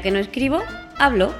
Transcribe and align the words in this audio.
que 0.00 0.10
no 0.10 0.18
escribo, 0.18 0.60
hablo. 0.98 1.32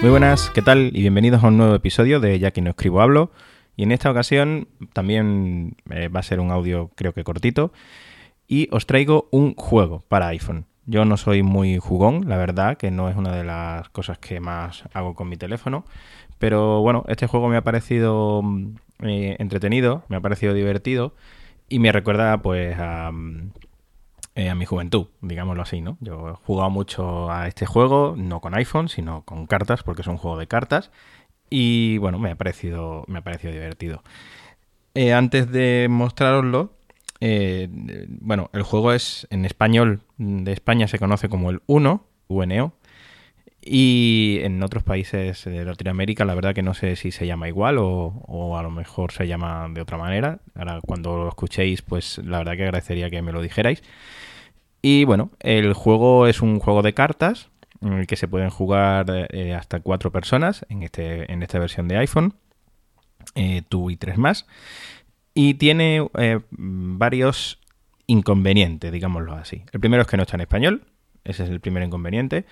Muy 0.00 0.10
buenas, 0.10 0.48
¿qué 0.50 0.62
tal? 0.62 0.90
Y 0.94 1.02
bienvenidos 1.02 1.44
a 1.44 1.48
un 1.48 1.58
nuevo 1.58 1.74
episodio 1.74 2.20
de 2.20 2.38
Ya 2.38 2.52
que 2.52 2.62
no 2.62 2.70
escribo 2.70 3.02
hablo. 3.02 3.30
Y 3.80 3.84
en 3.84 3.92
esta 3.92 4.10
ocasión 4.10 4.68
también 4.92 5.74
eh, 5.88 6.08
va 6.08 6.20
a 6.20 6.22
ser 6.22 6.38
un 6.38 6.50
audio 6.50 6.90
creo 6.96 7.14
que 7.14 7.24
cortito. 7.24 7.72
Y 8.46 8.68
os 8.72 8.84
traigo 8.84 9.26
un 9.30 9.54
juego 9.54 10.04
para 10.06 10.28
iPhone. 10.28 10.66
Yo 10.84 11.06
no 11.06 11.16
soy 11.16 11.42
muy 11.42 11.78
jugón, 11.78 12.28
la 12.28 12.36
verdad, 12.36 12.76
que 12.76 12.90
no 12.90 13.08
es 13.08 13.16
una 13.16 13.34
de 13.34 13.42
las 13.42 13.88
cosas 13.88 14.18
que 14.18 14.38
más 14.38 14.84
hago 14.92 15.14
con 15.14 15.30
mi 15.30 15.38
teléfono. 15.38 15.86
Pero 16.38 16.82
bueno, 16.82 17.06
este 17.08 17.26
juego 17.26 17.48
me 17.48 17.56
ha 17.56 17.64
parecido 17.64 18.42
mm, 18.42 18.74
eh, 19.04 19.36
entretenido, 19.38 20.04
me 20.08 20.16
ha 20.16 20.20
parecido 20.20 20.52
divertido 20.52 21.14
y 21.66 21.78
me 21.78 21.90
recuerda 21.90 22.36
pues 22.42 22.78
a, 22.78 23.10
mm, 23.10 23.50
eh, 24.34 24.50
a 24.50 24.54
mi 24.54 24.66
juventud, 24.66 25.06
digámoslo 25.22 25.62
así, 25.62 25.80
¿no? 25.80 25.96
Yo 26.00 26.28
he 26.28 26.32
jugado 26.44 26.68
mucho 26.68 27.30
a 27.30 27.48
este 27.48 27.64
juego, 27.64 28.14
no 28.14 28.40
con 28.40 28.54
iPhone, 28.54 28.90
sino 28.90 29.22
con 29.22 29.46
cartas, 29.46 29.82
porque 29.84 30.02
es 30.02 30.06
un 30.06 30.18
juego 30.18 30.36
de 30.36 30.48
cartas. 30.48 30.90
Y 31.50 31.98
bueno, 31.98 32.18
me 32.18 32.30
ha 32.30 32.36
parecido, 32.36 33.04
me 33.08 33.18
ha 33.18 33.22
parecido 33.22 33.52
divertido. 33.52 34.02
Eh, 34.94 35.12
antes 35.12 35.50
de 35.50 35.88
mostraroslo, 35.90 36.72
eh, 37.20 37.68
bueno, 38.08 38.48
el 38.52 38.62
juego 38.62 38.92
es 38.92 39.26
en 39.30 39.44
español 39.44 40.00
de 40.16 40.52
España 40.52 40.88
se 40.88 40.98
conoce 40.98 41.28
como 41.28 41.50
el 41.50 41.60
1, 41.66 42.06
UNO, 42.28 42.74
y 43.62 44.38
en 44.42 44.62
otros 44.62 44.82
países 44.82 45.44
de 45.44 45.64
Latinoamérica, 45.64 46.24
la 46.24 46.34
verdad 46.34 46.54
que 46.54 46.62
no 46.62 46.72
sé 46.72 46.96
si 46.96 47.10
se 47.10 47.26
llama 47.26 47.48
igual 47.48 47.76
o, 47.78 48.56
a 48.56 48.62
lo 48.62 48.70
mejor 48.70 49.12
se 49.12 49.26
llama 49.26 49.68
de 49.70 49.82
otra 49.82 49.98
manera. 49.98 50.38
Ahora, 50.54 50.80
cuando 50.80 51.18
lo 51.18 51.28
escuchéis, 51.28 51.82
pues 51.82 52.18
la 52.24 52.38
verdad 52.38 52.56
que 52.56 52.64
agradecería 52.64 53.10
que 53.10 53.20
me 53.20 53.32
lo 53.32 53.42
dijerais. 53.42 53.82
Y 54.82 55.04
bueno, 55.04 55.30
el 55.40 55.74
juego 55.74 56.26
es 56.26 56.40
un 56.40 56.58
juego 56.58 56.80
de 56.82 56.94
cartas 56.94 57.50
que 58.06 58.16
se 58.16 58.28
pueden 58.28 58.50
jugar 58.50 59.28
eh, 59.30 59.54
hasta 59.54 59.80
cuatro 59.80 60.12
personas 60.12 60.66
en, 60.68 60.82
este, 60.82 61.32
en 61.32 61.42
esta 61.42 61.58
versión 61.58 61.88
de 61.88 61.96
iPhone, 61.96 62.34
eh, 63.34 63.62
tú 63.68 63.90
y 63.90 63.96
tres 63.96 64.18
más. 64.18 64.46
Y 65.34 65.54
tiene 65.54 66.08
eh, 66.18 66.40
varios 66.50 67.60
inconvenientes, 68.06 68.92
digámoslo 68.92 69.34
así. 69.34 69.62
El 69.72 69.80
primero 69.80 70.02
es 70.02 70.08
que 70.08 70.16
no 70.16 70.24
está 70.24 70.36
en 70.36 70.42
español, 70.42 70.84
ese 71.24 71.44
es 71.44 71.50
el 71.50 71.60
primer 71.60 71.82
inconveniente. 71.82 72.44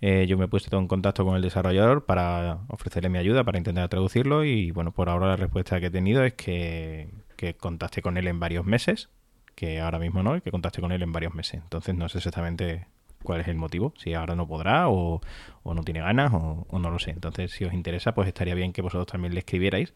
Eh, 0.00 0.26
yo 0.28 0.36
me 0.36 0.46
he 0.46 0.48
puesto 0.48 0.76
en 0.76 0.88
contacto 0.88 1.24
con 1.24 1.36
el 1.36 1.42
desarrollador 1.42 2.04
para 2.04 2.58
ofrecerle 2.68 3.08
mi 3.08 3.18
ayuda 3.18 3.44
para 3.44 3.58
intentar 3.58 3.88
traducirlo 3.88 4.44
y 4.44 4.70
bueno, 4.70 4.92
por 4.92 5.08
ahora 5.08 5.28
la 5.28 5.36
respuesta 5.36 5.80
que 5.80 5.86
he 5.86 5.90
tenido 5.90 6.24
es 6.24 6.34
que, 6.34 7.08
que 7.36 7.54
contacte 7.54 8.02
con 8.02 8.16
él 8.18 8.26
en 8.26 8.40
varios 8.40 8.66
meses, 8.66 9.08
que 9.54 9.80
ahora 9.80 9.98
mismo 9.98 10.22
no, 10.22 10.36
y 10.36 10.40
que 10.40 10.50
contacte 10.50 10.80
con 10.80 10.92
él 10.92 11.02
en 11.02 11.12
varios 11.12 11.34
meses. 11.34 11.62
Entonces 11.62 11.94
no 11.94 12.08
sé 12.08 12.18
exactamente 12.18 12.86
cuál 13.24 13.40
es 13.40 13.48
el 13.48 13.56
motivo, 13.56 13.92
si 13.96 14.14
ahora 14.14 14.36
no 14.36 14.46
podrá 14.46 14.88
o, 14.88 15.20
no 15.64 15.82
tiene 15.82 16.00
ganas 16.00 16.32
o, 16.32 16.78
no 16.78 16.90
lo 16.90 17.00
sé. 17.00 17.10
Entonces 17.10 17.50
si 17.50 17.64
os 17.64 17.72
interesa, 17.74 18.14
pues 18.14 18.28
estaría 18.28 18.54
bien 18.54 18.72
que 18.72 18.82
vosotros 18.82 19.08
también 19.08 19.34
le 19.34 19.40
escribierais 19.40 19.94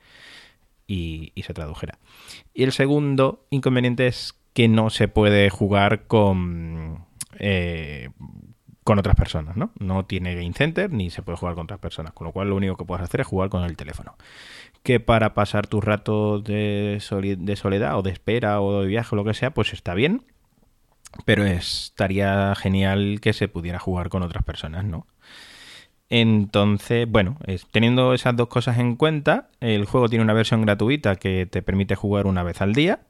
y, 0.88 1.32
se 1.40 1.54
tradujera. 1.54 1.98
Y 2.52 2.64
el 2.64 2.72
segundo 2.72 3.46
inconveniente 3.50 4.08
es 4.08 4.34
que 4.52 4.66
no 4.66 4.90
se 4.90 5.06
puede 5.06 5.50
jugar 5.50 6.06
con... 6.06 7.06
Eh, 7.38 8.08
con 8.88 8.98
otras 8.98 9.16
personas, 9.16 9.54
¿no? 9.54 9.70
No 9.78 10.06
tiene 10.06 10.34
Game 10.34 10.54
Center 10.54 10.90
ni 10.90 11.10
se 11.10 11.20
puede 11.20 11.36
jugar 11.36 11.54
con 11.54 11.64
otras 11.64 11.78
personas, 11.78 12.14
con 12.14 12.26
lo 12.26 12.32
cual 12.32 12.48
lo 12.48 12.56
único 12.56 12.74
que 12.78 12.86
puedes 12.86 13.04
hacer 13.04 13.20
es 13.20 13.26
jugar 13.26 13.50
con 13.50 13.62
el 13.64 13.76
teléfono. 13.76 14.16
Que 14.82 14.98
para 14.98 15.34
pasar 15.34 15.66
tus 15.66 15.84
ratos 15.84 16.42
de, 16.42 16.96
soledad 16.98 17.98
o 17.98 18.02
de 18.02 18.10
espera 18.10 18.62
o 18.62 18.80
de 18.80 18.88
viaje 18.88 19.10
o 19.12 19.16
lo 19.16 19.24
que 19.24 19.34
sea, 19.34 19.50
pues 19.52 19.74
está 19.74 19.92
bien, 19.92 20.24
pero 21.24 21.44
estaría 21.44 22.54
genial 22.54 23.20
que 23.20 23.32
se 23.32 23.48
pudiera 23.48 23.78
jugar 23.78 24.08
con 24.08 24.22
otras 24.22 24.44
personas, 24.44 24.84
¿no? 24.84 25.06
Entonces, 26.10 27.06
bueno, 27.08 27.36
teniendo 27.70 28.14
esas 28.14 28.34
dos 28.34 28.48
cosas 28.48 28.78
en 28.78 28.96
cuenta, 28.96 29.50
el 29.60 29.84
juego 29.84 30.08
tiene 30.08 30.24
una 30.24 30.32
versión 30.32 30.62
gratuita 30.62 31.16
que 31.16 31.46
te 31.46 31.62
permite 31.62 31.96
jugar 31.96 32.26
una 32.26 32.42
vez 32.42 32.62
al 32.62 32.72
día, 32.72 33.00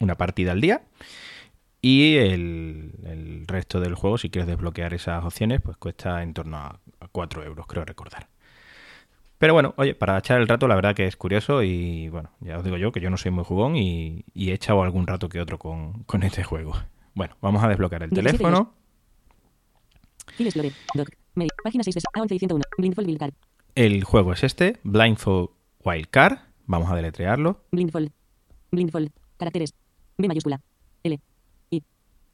una 0.00 0.16
partida 0.16 0.52
al 0.52 0.60
día. 0.60 0.82
Y 1.82 2.16
el, 2.16 3.44
resto 3.48 3.80
del 3.80 3.96
juego, 3.96 4.16
si 4.16 4.30
quieres 4.30 4.46
desbloquear 4.46 4.94
esas 4.94 5.24
opciones, 5.24 5.60
pues 5.60 5.76
cuesta 5.76 6.22
en 6.22 6.32
torno 6.32 6.56
a, 6.56 6.78
4 7.10 7.44
euros, 7.44 7.66
creo 7.66 7.84
recordar. 7.84 8.28
Pero 9.38 9.54
bueno, 9.54 9.74
oye, 9.76 9.94
para 9.94 10.16
echar 10.18 10.40
el 10.40 10.46
rato, 10.46 10.68
la 10.68 10.76
verdad 10.76 10.94
que 10.94 11.06
es 11.06 11.16
curioso 11.16 11.64
y 11.64 12.08
bueno, 12.08 12.30
ya 12.40 12.58
os 12.58 12.64
digo 12.64 12.76
yo 12.76 12.92
que 12.92 13.00
yo 13.00 13.10
no 13.10 13.16
soy 13.16 13.32
muy 13.32 13.44
jugón 13.44 13.76
y, 13.76 14.24
he 14.36 14.52
echado 14.52 14.82
algún 14.82 15.06
rato 15.06 15.28
que 15.28 15.40
otro 15.40 15.58
con, 15.58 16.22
este 16.22 16.44
juego. 16.44 16.76
Bueno, 17.14 17.36
vamos 17.40 17.62
a 17.62 17.68
desbloquear 17.68 18.02
el 18.02 18.10
teléfono. 18.10 18.74
El 23.74 24.04
juego 24.04 24.32
es 24.32 24.44
este, 24.44 24.78
Blindfold 24.82 25.50
Wildcard. 25.84 26.38
Vamos 26.66 26.90
a 26.90 26.96
deletrearlo. 26.96 27.64
Blindfold. 27.70 28.10
Blindfold. 28.70 29.10
Caracteres. 29.36 29.74
B 30.16 30.28
mayúscula. 30.28 30.60
L. 31.02 31.18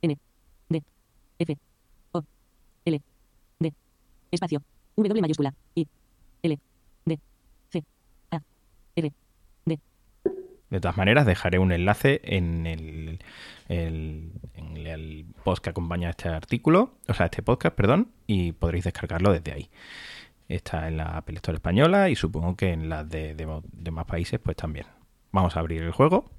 N, 0.03 0.17
D, 0.69 0.83
F, 1.39 1.59
O, 2.13 2.23
L, 2.85 3.03
D, 3.59 3.75
espacio, 4.31 4.63
W 4.97 5.21
mayúscula, 5.21 5.55
I, 5.75 5.87
L, 6.43 6.59
D, 7.05 7.21
C, 7.71 7.85
A, 8.31 8.41
R. 8.97 9.13
De 10.71 10.81
todas 10.81 10.97
maneras, 10.97 11.25
dejaré 11.25 11.59
un 11.59 11.73
enlace 11.73 12.21
en 12.25 12.67
el, 12.67 13.21
en 13.69 14.33
el 14.77 15.27
post 15.43 15.65
que 15.65 15.71
acompaña 15.71 16.11
este 16.11 16.29
artículo, 16.29 16.93
o 17.09 17.15
sea, 17.15 17.27
este 17.27 17.43
podcast, 17.43 17.75
perdón, 17.75 18.11
y 18.27 18.53
podréis 18.53 18.85
descargarlo 18.85 19.33
desde 19.33 19.53
ahí. 19.53 19.71
Está 20.49 20.89
en 20.89 20.99
la 20.99 21.17
Apple 21.17 21.37
Store 21.37 21.57
española 21.57 22.11
y 22.11 22.17
supongo 22.17 22.57
que 22.57 22.73
en 22.73 22.89
las 22.89 23.09
de, 23.09 23.35
de, 23.35 23.63
de 23.73 23.91
más 23.91 24.05
países, 24.05 24.39
pues 24.41 24.57
también. 24.57 24.87
Vamos 25.33 25.57
a 25.57 25.61
abrir 25.61 25.83
el 25.83 25.93
juego. 25.93 26.31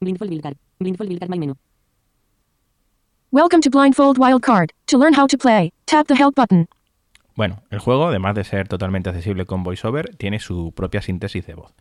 Blindfold 0.00 0.30
Wildcard. 0.30 0.56
Blindfold 0.78 1.10
Wildcard 1.10 1.30
My 1.30 1.38
Menu. 1.38 1.54
Welcome 3.32 3.60
to 3.62 3.70
Blindfold 3.70 4.18
Wildcard. 4.18 4.70
To 4.86 4.98
learn 4.98 5.14
how 5.14 5.26
to 5.26 5.38
play, 5.38 5.72
tap 5.84 6.06
the 6.06 6.14
help 6.14 6.34
button. 6.34 6.68
Bueno, 7.36 7.62
el 7.70 7.78
juego, 7.78 8.08
además 8.08 8.34
de 8.34 8.44
ser 8.44 8.66
totalmente 8.66 9.08
accesible 9.08 9.46
con 9.46 9.62
VoiceOver, 9.62 10.16
tiene 10.16 10.40
su 10.40 10.72
propia 10.74 11.00
síntesis 11.00 11.46
de 11.46 11.54
voz, 11.54 11.72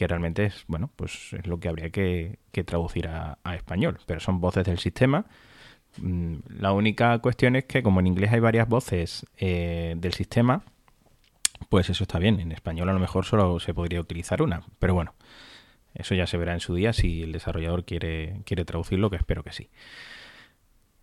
que 0.00 0.06
realmente 0.06 0.46
es, 0.46 0.64
bueno, 0.66 0.88
pues 0.96 1.34
es 1.34 1.46
lo 1.46 1.60
que 1.60 1.68
habría 1.68 1.90
que, 1.90 2.38
traducir 2.64 3.06
a, 3.06 3.36
español, 3.54 3.98
pero 4.06 4.18
son 4.18 4.40
voces 4.40 4.64
del 4.64 4.78
sistema. 4.78 5.26
Mm, 5.98 6.36
la 6.58 6.72
única 6.72 7.18
cuestión 7.18 7.54
es 7.54 7.66
que 7.66 7.82
como 7.82 8.00
en 8.00 8.06
inglés 8.06 8.32
hay 8.32 8.40
varias 8.40 8.66
voces 8.66 9.26
eh, 9.36 9.96
del 9.98 10.14
sistema, 10.14 10.62
pues 11.68 11.90
eso 11.90 12.04
está 12.04 12.18
bien. 12.18 12.40
En 12.40 12.50
español 12.50 12.88
a 12.88 12.94
lo 12.94 12.98
mejor 12.98 13.26
solo 13.26 13.60
se 13.60 13.74
podría 13.74 14.00
utilizar 14.00 14.40
una, 14.40 14.62
pero 14.78 14.94
bueno, 14.94 15.12
eso 15.92 16.14
ya 16.14 16.26
se 16.26 16.38
verá 16.38 16.54
en 16.54 16.60
su 16.60 16.74
día 16.74 16.94
si 16.94 17.22
el 17.22 17.32
desarrollador 17.32 17.84
quiere, 17.84 18.40
quiere 18.46 18.64
traducirlo, 18.64 19.10
que 19.10 19.16
espero 19.16 19.44
que 19.44 19.52
sí. 19.52 19.68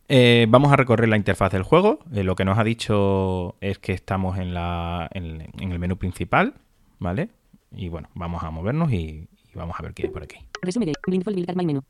Eh, 0.09 0.47
vamos 0.49 0.73
a 0.73 0.75
recorrer 0.75 1.07
la 1.07 1.17
interfaz 1.17 1.51
del 1.51 1.61
juego. 1.61 1.99
Eh, 2.11 2.23
lo 2.23 2.35
que 2.35 2.45
nos 2.45 2.57
ha 2.57 2.63
dicho 2.63 3.57
es 3.61 3.77
que 3.77 3.93
estamos 3.93 4.39
en, 4.39 4.55
la, 4.55 5.07
en, 5.13 5.51
el 5.59 5.77
menú 5.77 5.97
principal, 5.97 6.55
¿vale? 6.97 7.29
Y 7.71 7.89
bueno, 7.89 8.09
vamos 8.13 8.43
a 8.43 8.51
movernos 8.51 8.91
y, 8.91 9.27
vamos 9.53 9.75
a 9.79 9.83
ver 9.83 9.93
qué 9.93 10.03
hay 10.03 10.09
por 10.09 10.23
aquí. 10.23 10.37
Resume 10.61 10.85
game, 10.85 11.81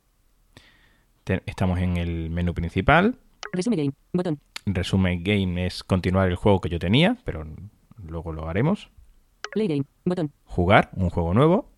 estamos 1.46 1.80
en 1.80 1.98
el 1.98 2.30
menú 2.30 2.54
principal. 2.54 3.18
Resume 3.52 3.76
game, 3.76 3.92
botón. 4.14 4.40
Resume 4.66 5.20
game 5.22 5.66
es 5.66 5.84
continuar 5.84 6.30
el 6.30 6.36
juego 6.36 6.62
que 6.62 6.70
yo 6.70 6.80
tenía, 6.80 7.18
pero 7.24 7.46
luego 7.98 8.34
lo 8.34 8.48
haremos. 8.48 8.90
Play 9.52 9.68
game, 9.68 9.84
botón. 10.06 10.32
Jugar, 10.46 10.90
un 10.94 11.10
juego 11.10 11.34
nuevo. 11.34 11.70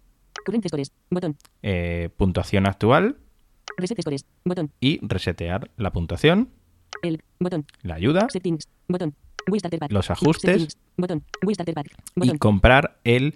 Botón. 1.10 1.38
Eh, 1.62 2.10
puntuación 2.18 2.68
actual. 2.68 3.18
Reset 3.78 4.02
scores. 4.02 4.26
Botón. 4.44 4.72
Y 4.80 5.00
resetear 5.06 5.70
la 5.78 5.92
puntuación. 5.92 6.50
El. 7.02 7.24
Botón. 7.40 7.66
La 7.84 7.96
ayuda. 7.96 8.28
Settings. 8.30 8.68
Botón. 8.88 9.16
Los 9.90 10.12
ajustes. 10.12 10.78
Botón. 10.98 11.24
Y 12.16 12.38
comprar 12.38 13.00
el 13.04 13.36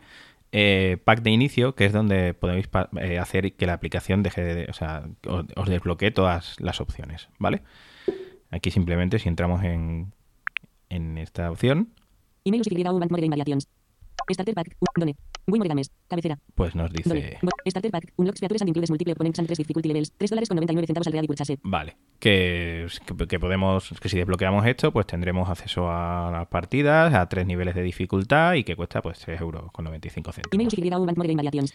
eh, 0.55 0.97
pack 1.03 1.23
de 1.23 1.31
inicio, 1.31 1.73
que 1.73 1.85
es 1.85 1.93
donde 1.93 2.35
podéis 2.35 2.69
eh, 3.01 3.17
hacer 3.17 3.53
que 3.53 3.65
la 3.65 3.73
aplicación 3.73 4.21
deje 4.21 4.43
de, 4.43 4.65
o 4.69 4.73
sea, 4.73 5.09
os, 5.25 5.67
desbloquee 5.67 6.11
todas 6.11 6.59
las 6.59 6.79
opciones, 6.79 7.27
¿vale? 7.39 7.63
Aquí 8.51 8.69
simplemente 8.69 9.17
si 9.17 9.29
entramos 9.29 9.63
en, 9.63 10.13
en 10.89 11.17
esta 11.17 11.49
opción. 11.49 11.89
Email 12.45 12.61
Starter 14.29 14.53
Pack. 14.53 14.75
Done. 14.95 15.15
Win 15.47 15.61
Games. 15.63 15.91
Cabecera. 16.07 16.39
Pues 16.55 16.75
nos 16.75 16.91
Done. 16.91 17.03
dice... 17.19 17.37
Bo- 17.41 17.51
Starter 17.69 17.91
Pack. 17.91 18.13
Unlocks 18.17 18.39
features 18.39 18.61
and 18.61 18.69
includes 18.69 18.89
multiple 18.89 19.13
opponents 19.13 19.39
and 19.39 19.47
3 19.47 19.57
difficulty 19.57 19.89
levels. 19.89 20.11
3 20.17 20.29
dólares 20.29 20.49
con 20.49 20.55
99 20.55 20.87
centavos 20.87 21.07
al 21.07 21.13
ready 21.13 21.27
purchase. 21.27 21.59
Vale, 21.63 21.97
que, 22.19 22.87
que, 23.27 23.39
podemos, 23.39 23.89
que 24.01 24.09
si 24.09 24.17
desbloqueamos 24.17 24.65
esto, 24.65 24.91
pues 24.93 25.05
tendremos 25.07 25.49
acceso 25.49 25.89
a 25.91 26.29
las 26.31 26.47
partidas, 26.47 27.13
a 27.13 27.27
tres 27.27 27.45
niveles 27.45 27.75
de 27.75 27.81
dificultad 27.83 28.53
y 28.53 28.63
que 28.63 28.75
cuesta 28.75 29.01
pues 29.01 29.19
3 29.19 29.41
euros 29.41 29.71
con 29.71 29.85
95 29.85 30.31
Email 30.51 30.69
céntimos. 30.69 30.73
y 30.77 30.89
Bank 31.05 31.17
Variations. 31.17 31.73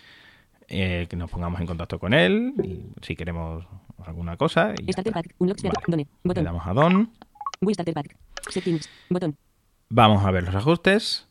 Eh, 0.70 1.06
que 1.08 1.16
nos 1.16 1.30
pongamos 1.30 1.60
en 1.62 1.66
contacto 1.66 1.98
con 1.98 2.12
él 2.12 2.52
y 2.62 2.82
si 3.02 3.16
queremos 3.16 3.64
alguna 4.04 4.36
cosa. 4.36 4.74
Y 4.86 4.92
Starter. 4.92 5.12
Pack. 5.12 5.34
Unlocks 5.38 5.62
features. 5.62 5.84
Vale. 5.88 6.06
Done. 6.24 6.34
Le 6.40 6.44
damos 6.44 6.66
a 6.66 6.72
Don. 6.74 7.10
Starter 7.72 7.94
Pack. 7.94 8.16
Settings. 8.50 8.88
Botón. 9.08 9.36
Vamos 9.90 10.24
a 10.24 10.30
ver 10.30 10.44
los 10.44 10.54
ajustes. 10.54 11.27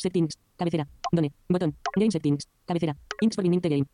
Settings. 0.00 0.38
Cabecera. 0.56 0.88
Done. 1.12 1.32
Botón. 1.48 1.76
Game 1.94 2.10
Settings. 2.10 2.48
Cabecera. 2.66 2.96
Inks 3.20 3.36
for 3.36 3.44
the 3.44 3.68
game. 3.68 3.86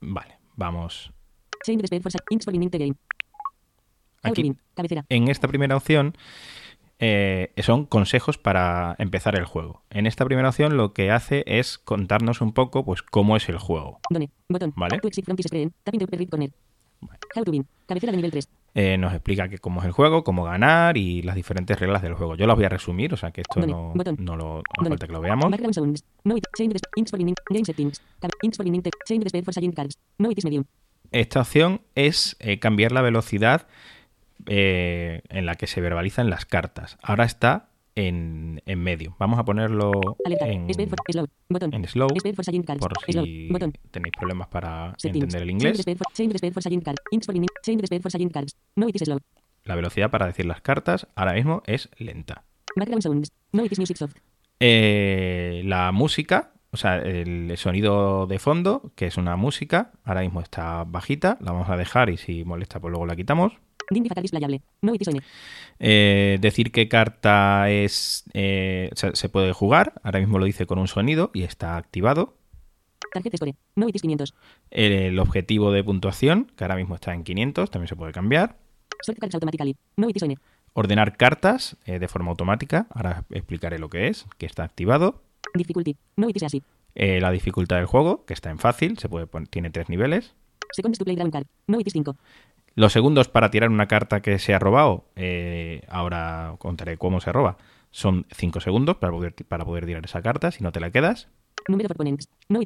Vale, 0.00 0.38
vamos. 0.56 1.12
Change 1.64 1.88
the 1.88 2.00
for 2.00 2.10
Inks 2.30 2.44
for 2.44 2.52
the 2.52 2.78
game. 2.78 2.96
How 4.24 4.30
Aquí. 4.30 4.54
Cabecera. 4.74 5.04
en 5.08 5.28
esta 5.28 5.48
primera 5.48 5.76
opción 5.76 6.16
eh, 6.98 7.52
son 7.58 7.86
consejos 7.86 8.38
para 8.38 8.94
empezar 8.98 9.36
el 9.36 9.44
juego. 9.44 9.82
En 9.90 10.06
esta 10.06 10.24
primera 10.24 10.48
opción 10.48 10.76
lo 10.76 10.92
que 10.92 11.10
hace 11.10 11.44
es 11.46 11.78
contarnos 11.78 12.40
un 12.40 12.52
poco 12.52 12.84
pues 12.84 13.02
cómo 13.02 13.36
es 13.36 13.48
el 13.48 13.58
juego. 13.58 14.00
Done. 14.10 14.30
Botón. 14.48 14.72
Vale. 14.76 14.98
To 14.98 15.08
exit 15.08 15.24
from 15.24 15.36
this 15.36 15.46
screen. 15.46 15.72
Tap 15.84 15.94
into 15.94 16.04
upper 16.06 16.18
right 16.18 16.30
corner. 16.30 16.50
How 17.36 17.44
to 17.44 17.50
win. 17.50 17.66
Cabecera 17.86 18.10
de 18.12 18.16
nivel 18.16 18.30
3. 18.30 18.48
Eh, 18.74 18.96
nos 18.96 19.12
explica 19.12 19.48
que 19.48 19.58
cómo 19.58 19.80
es 19.80 19.86
el 19.86 19.92
juego, 19.92 20.24
cómo 20.24 20.44
ganar 20.44 20.96
y 20.96 21.20
las 21.20 21.34
diferentes 21.34 21.78
reglas 21.78 22.00
del 22.00 22.14
juego. 22.14 22.36
Yo 22.36 22.46
las 22.46 22.56
voy 22.56 22.64
a 22.64 22.70
resumir, 22.70 23.12
o 23.12 23.18
sea 23.18 23.30
que 23.30 23.42
esto 23.42 23.60
no, 23.60 23.92
no 23.94 24.36
lo 24.36 24.62
no 24.80 24.88
falta 24.88 25.06
que 25.06 25.12
lo 25.12 25.20
veamos. 25.20 25.50
Esta 31.10 31.40
opción 31.40 31.82
es 31.94 32.36
eh, 32.40 32.58
cambiar 32.58 32.92
la 32.92 33.02
velocidad 33.02 33.66
eh, 34.46 35.20
en 35.28 35.44
la 35.44 35.56
que 35.56 35.66
se 35.66 35.82
verbalizan 35.82 36.30
las 36.30 36.46
cartas. 36.46 36.96
Ahora 37.02 37.24
está 37.24 37.68
en, 37.94 38.62
en 38.66 38.82
medio. 38.82 39.16
Vamos 39.18 39.38
a 39.38 39.44
ponerlo 39.44 39.92
en, 40.24 40.68
slow. 41.88 42.08
En 42.12 42.34
por 42.78 42.92
si 43.06 43.48
tenéis 43.90 44.12
problemas 44.18 44.48
para 44.48 44.94
entender 45.02 45.42
el 45.42 45.50
inglés. 45.50 45.84
La 49.64 49.76
velocidad 49.76 50.10
para 50.10 50.26
decir 50.26 50.46
las 50.46 50.60
cartas 50.60 51.06
ahora 51.14 51.34
mismo 51.34 51.62
es 51.66 51.88
lenta. 51.98 52.44
Eh, 54.58 55.62
la 55.64 55.92
música, 55.92 56.52
o 56.70 56.76
sea, 56.76 56.96
el 56.98 57.56
sonido 57.56 58.26
de 58.26 58.38
fondo, 58.38 58.92
que 58.96 59.06
es 59.06 59.16
una 59.16 59.36
música, 59.36 59.92
ahora 60.04 60.22
mismo 60.22 60.40
está 60.40 60.84
bajita, 60.84 61.36
la 61.40 61.52
vamos 61.52 61.68
a 61.68 61.76
dejar 61.76 62.10
y 62.10 62.16
si 62.16 62.44
molesta 62.44 62.80
pues 62.80 62.90
luego 62.90 63.06
la 63.06 63.16
quitamos. 63.16 63.52
Eh, 65.78 66.38
decir 66.40 66.72
qué 66.72 66.88
carta 66.88 67.70
es 67.70 68.24
eh, 68.34 68.90
se 68.94 69.28
puede 69.28 69.52
jugar, 69.52 69.94
ahora 70.02 70.20
mismo 70.20 70.38
lo 70.38 70.44
dice 70.44 70.66
con 70.66 70.78
un 70.78 70.88
sonido 70.88 71.30
y 71.34 71.42
está 71.42 71.76
activado. 71.76 72.34
Target 73.12 73.36
score. 73.36 73.54
No 73.76 73.86
500. 73.86 74.34
El 74.70 75.18
objetivo 75.18 75.70
de 75.72 75.84
puntuación, 75.84 76.50
que 76.56 76.64
ahora 76.64 76.76
mismo 76.76 76.94
está 76.94 77.12
en 77.14 77.24
500, 77.24 77.70
también 77.70 77.88
se 77.88 77.96
puede 77.96 78.12
cambiar. 78.12 78.56
No. 79.96 80.08
Ordenar 80.74 81.16
cartas 81.16 81.76
eh, 81.84 81.98
de 81.98 82.08
forma 82.08 82.30
automática, 82.30 82.86
ahora 82.90 83.24
explicaré 83.30 83.78
lo 83.78 83.90
que 83.90 84.08
es, 84.08 84.26
que 84.38 84.46
está 84.46 84.64
activado. 84.64 85.22
Difficulty. 85.54 85.96
No 86.16 86.30
it 86.30 86.36
is 86.36 86.44
así. 86.44 86.62
Eh, 86.94 87.20
la 87.20 87.30
dificultad 87.30 87.76
del 87.76 87.86
juego, 87.86 88.24
que 88.24 88.32
está 88.32 88.50
en 88.50 88.58
fácil, 88.58 88.98
se 88.98 89.08
puede 89.08 89.26
tiene 89.50 89.70
tres 89.70 89.88
niveles. 89.88 90.34
Seconds 90.72 90.98
to 90.98 91.04
play 91.04 91.16
ground 91.16 91.32
card. 91.32 91.46
No 91.66 91.78
it 91.78 91.86
is 91.86 91.92
5. 91.92 92.16
Los 92.74 92.92
segundos 92.92 93.28
para 93.28 93.50
tirar 93.50 93.70
una 93.70 93.86
carta 93.86 94.22
que 94.22 94.38
se 94.38 94.54
ha 94.54 94.58
robado, 94.58 95.04
eh, 95.16 95.82
ahora 95.88 96.54
contaré 96.58 96.96
cómo 96.96 97.20
se 97.20 97.32
roba, 97.32 97.58
son 97.90 98.26
5 98.34 98.60
segundos 98.60 98.96
para 98.96 99.12
poder, 99.12 99.34
para 99.46 99.64
poder 99.64 99.86
tirar 99.86 100.04
esa 100.04 100.22
carta 100.22 100.50
si 100.50 100.64
no 100.64 100.72
te 100.72 100.80
la 100.80 100.90
quedas. 100.90 101.28
Número 101.68 101.86
of 101.86 101.92
opponents. 101.92 102.28
No. 102.48 102.60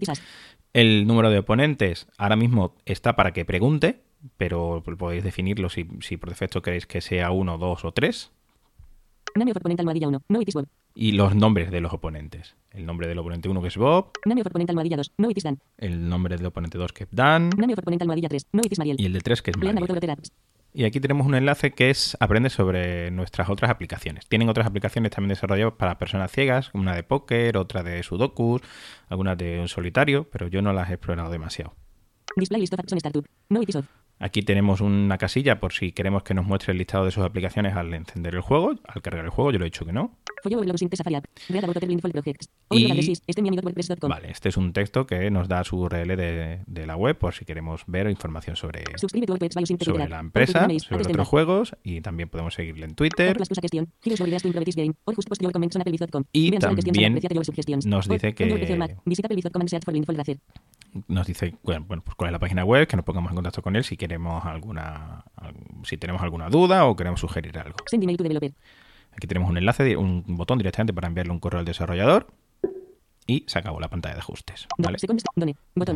El 0.73 1.07
número 1.07 1.31
de 1.31 1.39
oponentes 1.39 2.07
ahora 2.17 2.37
mismo 2.37 2.75
está 2.85 3.17
para 3.17 3.33
que 3.33 3.45
pregunte, 3.45 4.03
pero 4.37 4.83
podéis 4.97 5.25
definirlo 5.25 5.69
si, 5.69 5.89
si 6.01 6.17
por 6.17 6.29
defecto 6.29 6.63
queréis 6.63 6.87
que 6.87 7.01
sea 7.01 7.31
uno, 7.31 7.59
dos 7.59 7.85
o 7.85 7.93
tres. 7.93 8.31
Name 9.37 9.51
of 9.51 9.57
opponent 9.57 9.81
almohadilla 9.81 10.09
1. 10.09 10.23
No 10.29 10.41
it 10.41 10.49
is 10.49 10.55
Bob. 10.55 10.67
Y 10.95 11.13
los 11.13 11.35
nombres 11.35 11.71
de 11.71 11.81
los 11.81 11.93
oponentes. 11.93 12.57
El 12.71 12.87
nombre 12.87 13.07
del 13.07 13.19
oponente 13.19 13.49
1 13.49 13.63
que 13.63 13.69
es 13.69 13.77
Bob, 13.77 14.13
Name 14.25 14.41
of 14.41 14.47
opponent 14.47 14.71
almohadilla 14.71 14.97
2. 14.97 15.13
No 15.19 15.31
it 15.31 15.37
is 15.37 15.45
Dan. 15.45 15.59
el 15.79 16.09
nombre 16.09 16.37
del 16.37 16.47
oponente 16.47 16.79
2 16.79 16.93
que 16.93 17.05
es 17.05 17.11
Dan 17.13 17.51
Name 17.51 17.73
of 17.75 17.79
opponent 17.79 18.03
almohadilla 18.03 18.29
3. 18.29 18.47
No 18.53 18.63
it 18.65 18.73
is 18.73 18.79
Mariel. 18.79 18.97
y 18.99 19.07
el 19.07 19.13
de 19.13 19.21
3 19.21 19.43
que 19.43 19.51
es 19.51 19.57
apps. 20.09 20.33
Y 20.73 20.85
aquí 20.85 21.01
tenemos 21.01 21.27
un 21.27 21.35
enlace 21.35 21.71
que 21.71 21.89
es 21.89 22.19
aprende 22.21 22.51
sobre 22.51 23.11
nuestras 23.11 23.49
otras 23.49 23.71
aplicaciones. 23.71 24.27
Tienen 24.27 24.51
otras 24.51 24.67
aplicaciones 24.67 25.11
también 25.11 25.31
desarrolladas 25.31 25.73
para 25.75 25.97
personas 25.97 26.31
ciegas, 26.31 26.71
una 26.75 26.95
de 26.95 27.03
póker, 27.03 27.57
otra 27.57 27.83
de 27.83 28.03
sudokus, 28.03 28.61
algunas 29.09 29.39
de 29.39 29.59
un 29.59 29.69
solitario, 29.69 30.29
pero 30.31 30.49
yo 30.49 30.61
no 30.61 30.75
las 30.75 30.91
he 30.91 30.95
explorado 30.95 31.31
demasiado. 31.31 31.73
Display 32.37 32.61
list 32.61 32.75
of 32.75 32.81
apps 32.81 32.93
on 32.93 32.99
startup. 32.99 33.25
No 33.49 33.63
it 33.63 33.71
is 33.71 33.77
off. 33.77 33.87
Aquí 34.19 34.41
tenemos 34.43 34.81
una 34.81 35.19
casilla 35.19 35.61
por 35.61 35.73
si 35.75 35.93
queremos 35.93 36.23
que 36.23 36.33
nos 36.33 36.47
muestre 36.47 36.73
el 36.73 36.79
listado 36.79 37.05
de 37.05 37.11
sus 37.11 37.23
aplicaciones 37.23 37.75
al 37.77 37.93
encender 37.93 38.35
el 38.35 38.41
juego, 38.41 38.73
al 38.87 39.03
cargar 39.03 39.25
el 39.25 39.31
juego, 39.31 39.51
yo 39.53 39.59
lo 39.59 39.65
he 39.65 39.69
dicho 39.69 39.85
que 39.85 39.93
no. 39.93 40.17
Y-. 42.71 42.85
Estemiami.wordpress.com. 43.27 44.09
Vale, 44.11 44.31
este 44.31 44.49
es 44.49 44.57
un 44.57 44.73
texto 44.73 45.07
que 45.07 45.31
nos 45.31 45.49
da 45.49 45.65
su 45.65 45.77
URL 45.79 46.17
de, 46.17 46.61
de 46.67 46.87
la 46.87 46.97
web 46.97 47.19
por 47.19 47.35
si 47.35 47.45
queremos 47.45 47.83
ver 47.87 48.09
información 48.09 48.57
sobre, 48.57 48.85
sobre 49.93 50.05
la 50.11 50.21
empresa, 50.21 50.61
sobre 50.81 51.03
otros 51.13 51.29
juegos 51.29 51.77
y 51.83 52.01
también 52.01 52.29
podemos 52.29 52.55
seguirle 52.55 52.85
en 52.87 52.95
Twitter. 52.95 53.37
Y 56.33 56.51
también 56.93 57.13
nos 57.87 58.09
dice 58.15 58.35
que- 58.35 58.45
nos 61.09 61.27
dice 61.27 61.55
bueno, 61.63 61.85
pues 61.87 62.15
cuál 62.17 62.29
es 62.29 62.33
la 62.33 62.39
página 62.39 62.65
web, 62.65 62.87
que 62.87 62.97
nos 62.97 63.05
pongamos 63.05 63.31
en 63.31 63.37
contacto 63.37 63.63
con 63.63 63.77
él 63.77 63.85
si 63.85 63.97
queremos 63.97 64.45
alguna 64.45 65.25
si 65.85 65.97
tenemos 65.97 66.23
alguna 66.23 66.49
duda 66.49 66.85
o 66.87 66.97
queremos 66.97 67.21
sugerir 67.21 67.59
algo. 67.59 67.77
Aquí 69.17 69.27
tenemos 69.27 69.49
un 69.49 69.57
enlace, 69.57 69.97
un 69.97 70.25
botón 70.29 70.59
directamente 70.59 70.93
para 70.93 71.09
enviarle 71.09 71.33
un 71.33 71.41
correo 71.41 71.61
al 71.61 71.65
desarrollador 71.65 72.27
y 73.27 73.45
se 73.47 73.59
acabó 73.59 73.81
la 73.81 73.89
pantalla 73.89 74.15
de 74.15 74.21
ajustes. 74.21 74.67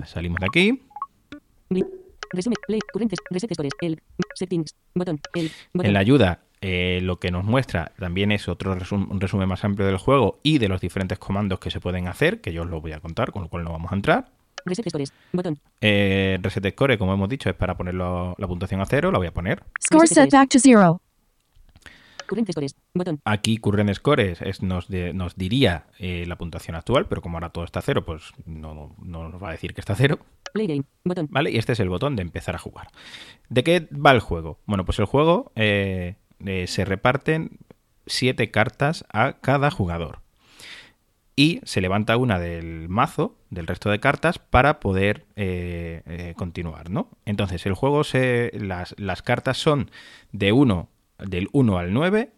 Salimos 0.07 0.39
de 0.41 0.47
aquí. 0.47 0.83
Resume. 2.33 2.57
Play. 2.67 2.81
Currentes. 2.93 3.19
Reset 3.31 3.53
scores. 3.53 3.73
El. 3.81 4.01
Settings. 4.35 4.75
Botón. 4.95 5.21
El. 5.35 5.51
Botón. 5.73 5.87
En 5.87 5.93
la 5.93 5.99
ayuda 6.01 6.41
eh, 6.61 7.01
lo 7.03 7.19
que 7.19 7.31
nos 7.31 7.45
muestra 7.45 7.93
también 7.99 8.33
es 8.33 8.49
otro 8.49 8.75
resum- 8.77 9.09
un 9.11 9.21
resumen 9.21 9.49
más 9.49 9.65
amplio 9.65 9.87
del 9.87 9.97
juego 9.97 10.41
y 10.43 10.59
de 10.59 10.69
los 10.69 10.81
diferentes 10.81 11.19
comandos 11.19 11.59
que 11.59 11.71
se 11.71 11.81
pueden 11.81 12.07
hacer, 12.07 12.41
que 12.41 12.53
yo 12.53 12.63
os 12.63 12.69
lo 12.69 12.81
voy 12.81 12.93
a 12.93 13.01
contar, 13.01 13.33
con 13.33 13.43
lo 13.43 13.49
cual 13.49 13.65
no 13.65 13.73
vamos 13.73 13.93
a 13.93 13.95
entrar. 13.97 14.31
Reset 14.65 14.89
scores. 14.89 15.13
Botón. 15.33 15.59
Eh, 15.81 16.39
reset 16.43 16.71
score, 16.73 16.99
como 16.99 17.13
hemos 17.15 17.29
dicho, 17.29 17.49
es 17.51 17.57
para 17.57 17.77
ponerlo 17.77 18.35
la 18.39 18.47
puntuación 18.47 18.81
a 18.81 18.87
cero, 18.87 19.11
la 19.11 19.19
voy 19.19 19.27
a 19.29 19.33
poner. 19.33 19.63
Score 19.83 20.07
set 20.07 20.31
back 20.31 20.49
to 20.51 20.59
zero. 20.59 21.01
Current 22.27 22.49
scores. 22.53 22.77
Botón. 22.95 23.21
Aquí 23.25 23.57
current 23.59 23.93
scores 23.93 24.41
es, 24.41 24.63
nos, 24.63 24.87
de- 24.89 25.13
nos 25.13 25.35
diría 25.37 25.87
eh, 25.99 26.25
la 26.29 26.37
puntuación 26.39 26.77
actual, 26.77 27.07
pero 27.07 27.23
como 27.23 27.37
ahora 27.39 27.51
todo 27.51 27.65
está 27.65 27.81
a 27.81 27.83
cero, 27.83 28.05
pues 28.05 28.33
no, 28.47 28.95
no 29.03 29.29
nos 29.29 29.43
va 29.43 29.49
a 29.49 29.53
decir 29.53 29.75
que 29.75 29.81
está 29.81 29.95
a 29.95 29.97
cero. 29.97 30.21
Play 30.53 30.69
game. 30.69 30.85
Botón. 31.05 31.27
¿Vale? 31.31 31.51
Y 31.51 31.57
este 31.59 31.73
es 31.73 31.81
el 31.81 31.89
botón 31.89 32.15
de 32.15 32.23
empezar 32.23 32.55
a 32.55 32.59
jugar. 32.59 32.89
¿De 33.49 33.65
qué 33.65 33.89
va 33.93 34.13
el 34.13 34.21
juego? 34.21 34.61
Bueno, 34.67 34.85
pues 34.85 34.99
el 35.01 35.07
juego 35.07 35.51
eh, 35.57 36.15
eh, 36.47 36.67
se 36.69 36.85
reparten 36.85 37.59
siete 38.07 38.51
cartas 38.53 39.05
a 39.13 39.35
cada 39.41 39.71
jugador. 39.73 40.21
Y 41.41 41.63
se 41.65 41.81
levanta 41.81 42.19
una 42.19 42.39
del 42.39 42.91
mazo, 42.91 43.35
del 43.49 43.67
resto 43.67 43.89
de 43.89 43.99
cartas, 43.99 44.39
para 44.39 44.79
poder 44.79 45.25
eh, 45.37 46.03
eh, 46.05 46.35
continuar, 46.37 46.91
¿no? 46.91 47.09
Entonces, 47.25 47.65
el 47.65 47.73
juego 47.73 48.05
se. 48.05 48.51
Las, 48.53 48.95
las 48.99 49.23
cartas 49.23 49.57
son 49.57 49.91
de 50.33 50.53
1, 50.53 50.91
del 51.19 51.49
1 51.53 51.79
al 51.79 51.95
9 51.95 52.31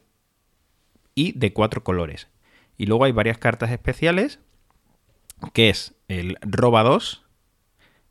y 1.17 1.33
de 1.33 1.53
cuatro 1.53 1.83
colores. 1.83 2.29
Y 2.79 2.87
luego 2.87 3.03
hay 3.03 3.11
varias 3.11 3.39
cartas 3.39 3.73
especiales, 3.73 4.39
que 5.53 5.69
es 5.69 5.97
el 6.07 6.37
roba 6.41 6.85
2, 6.85 7.27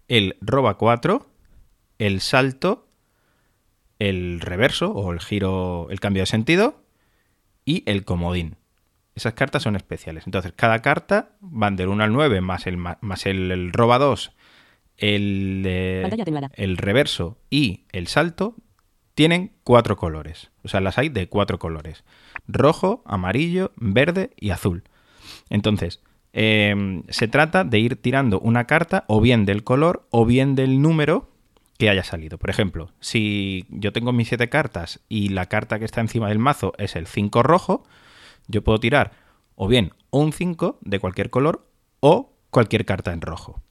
el 0.09 0.35
roba 0.41 0.77
4, 0.77 1.25
el 1.99 2.19
salto, 2.19 2.89
el 3.97 4.41
reverso 4.41 4.91
o 4.91 5.13
el 5.13 5.21
giro, 5.21 5.87
el 5.89 6.01
cambio 6.01 6.23
de 6.23 6.27
sentido 6.27 6.83
y 7.63 7.89
el 7.89 8.03
comodín. 8.03 8.57
Esas 9.15 9.33
cartas 9.33 9.63
son 9.63 9.75
especiales. 9.75 10.25
Entonces, 10.25 10.53
cada 10.55 10.79
carta 10.79 11.31
van 11.41 11.75
del 11.75 11.89
1 11.89 12.03
al 12.03 12.13
9 12.13 12.41
más 12.41 12.67
el, 12.67 12.77
más 12.77 13.25
el, 13.25 13.51
el 13.51 13.73
roba 13.73 13.97
2, 13.97 14.33
el, 14.97 15.63
eh, 15.65 16.09
el 16.53 16.77
reverso 16.77 17.37
y 17.49 17.85
el 17.91 18.07
salto 18.07 18.55
tienen 19.15 19.51
cuatro 19.63 19.97
colores. 19.97 20.51
O 20.63 20.67
sea, 20.67 20.79
las 20.79 20.97
hay 20.97 21.09
de 21.09 21.27
cuatro 21.27 21.59
colores. 21.59 22.03
Rojo, 22.47 23.03
amarillo, 23.05 23.71
verde 23.75 24.31
y 24.37 24.51
azul. 24.51 24.83
Entonces, 25.49 26.01
eh, 26.33 27.03
se 27.09 27.27
trata 27.27 27.63
de 27.63 27.79
ir 27.79 28.01
tirando 28.01 28.39
una 28.39 28.65
carta 28.65 29.03
o 29.07 29.19
bien 29.19 29.45
del 29.45 29.63
color 29.63 30.07
o 30.11 30.25
bien 30.25 30.55
del 30.55 30.81
número 30.81 31.29
que 31.77 31.89
haya 31.89 32.03
salido. 32.03 32.37
Por 32.37 32.49
ejemplo, 32.49 32.91
si 32.99 33.65
yo 33.69 33.91
tengo 33.91 34.13
mis 34.13 34.27
siete 34.27 34.49
cartas 34.49 35.01
y 35.09 35.29
la 35.29 35.47
carta 35.47 35.79
que 35.79 35.85
está 35.85 35.99
encima 35.99 36.29
del 36.29 36.39
mazo 36.39 36.73
es 36.77 36.95
el 36.95 37.07
5 37.07 37.43
rojo, 37.43 37.83
yo 38.51 38.63
puedo 38.63 38.79
tirar 38.79 39.11
o 39.55 39.67
bien 39.67 39.93
un 40.11 40.33
5 40.33 40.79
de 40.81 40.99
cualquier 40.99 41.29
color 41.29 41.67
o 41.99 42.33
cualquier 42.49 42.85
carta 42.85 43.13
en 43.13 43.21
rojo. 43.21 43.61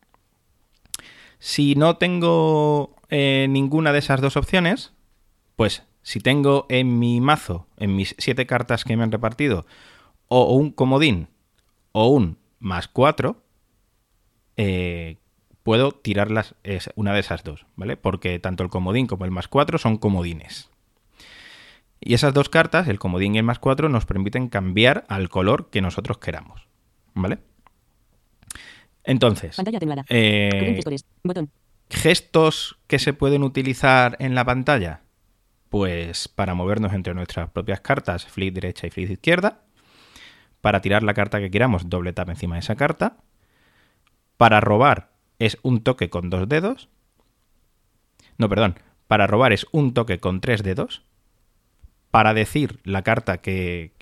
Si 1.39 1.75
no 1.75 1.97
tengo 1.97 2.97
eh, 3.09 3.47
ninguna 3.49 3.93
de 3.93 3.99
esas 3.99 4.21
dos 4.21 4.37
opciones, 4.37 4.93
pues 5.57 5.85
si 6.03 6.21
tengo 6.21 6.67
en 6.69 6.99
mi 6.99 7.21
mazo, 7.21 7.67
en 7.77 7.97
mis 7.97 8.15
siete 8.19 8.47
cartas 8.47 8.85
que 8.85 8.97
me 8.97 9.05
han 9.05 9.13
repartido, 9.13 9.67
o 10.29 10.55
un 10.55 10.71
comodín 10.71 11.29
o 11.93 12.09
un 12.09 12.39
más 12.59 12.89
4, 12.89 13.43
eh, 14.57 15.17
puedo 15.63 15.93
tirarlas 15.93 16.55
una 16.95 17.13
de 17.15 17.21
esas 17.21 17.43
dos, 17.43 17.67
¿vale? 17.77 17.97
Porque 17.97 18.39
tanto 18.39 18.63
el 18.63 18.71
comodín 18.71 19.07
como 19.07 19.25
el 19.25 19.31
más 19.31 19.49
4 19.49 19.79
son 19.79 19.97
comodines. 19.97 20.71
Y 22.01 22.15
esas 22.15 22.33
dos 22.33 22.49
cartas, 22.49 22.89
el 22.89 22.99
comodín 22.99 23.35
y 23.35 23.39
el 23.39 23.45
más 23.45 23.59
4, 23.59 23.89
nos 23.91 24.07
permiten 24.07 24.49
cambiar 24.49 25.05
al 25.09 25.29
color 25.29 25.69
que 25.71 25.83
nosotros 25.83 26.19
queramos, 26.19 26.67
¿vale? 27.15 27.39
Entonces, 29.05 29.57
eh, 30.09 30.81
gestos 31.91 32.79
que 32.87 32.99
se 32.99 33.13
pueden 33.13 33.43
utilizar 33.43 34.17
en 34.19 34.35
la 34.35 34.45
pantalla, 34.45 35.03
pues 35.69 36.29
para 36.29 36.55
movernos 36.55 36.93
entre 36.93 37.15
nuestras 37.15 37.51
propias 37.51 37.81
cartas, 37.81 38.27
flip 38.27 38.55
derecha 38.55 38.87
y 38.87 38.91
flip 38.91 39.11
izquierda, 39.11 39.63
para 40.61 40.81
tirar 40.81 41.03
la 41.03 41.15
carta 41.15 41.41
que 41.41 41.51
queramos, 41.51 41.89
doble 41.89 42.13
tap 42.13 42.29
encima 42.29 42.57
de 42.57 42.61
esa 42.61 42.77
carta, 42.77 43.17
para 44.37 44.61
robar 44.61 45.11
es 45.39 45.59
un 45.63 45.83
toque 45.83 46.11
con 46.11 46.31
dos 46.31 46.49
dedos, 46.49 46.89
no, 48.39 48.49
perdón, 48.49 48.79
para 49.07 49.27
robar 49.27 49.53
es 49.53 49.67
un 49.73 49.93
toque 49.93 50.21
con 50.21 50.41
tres 50.41 50.63
dedos, 50.63 51.03
para 52.11 52.35
decir 52.35 52.81
la 52.85 53.03
carta 53.03 53.39
que, 53.39 53.93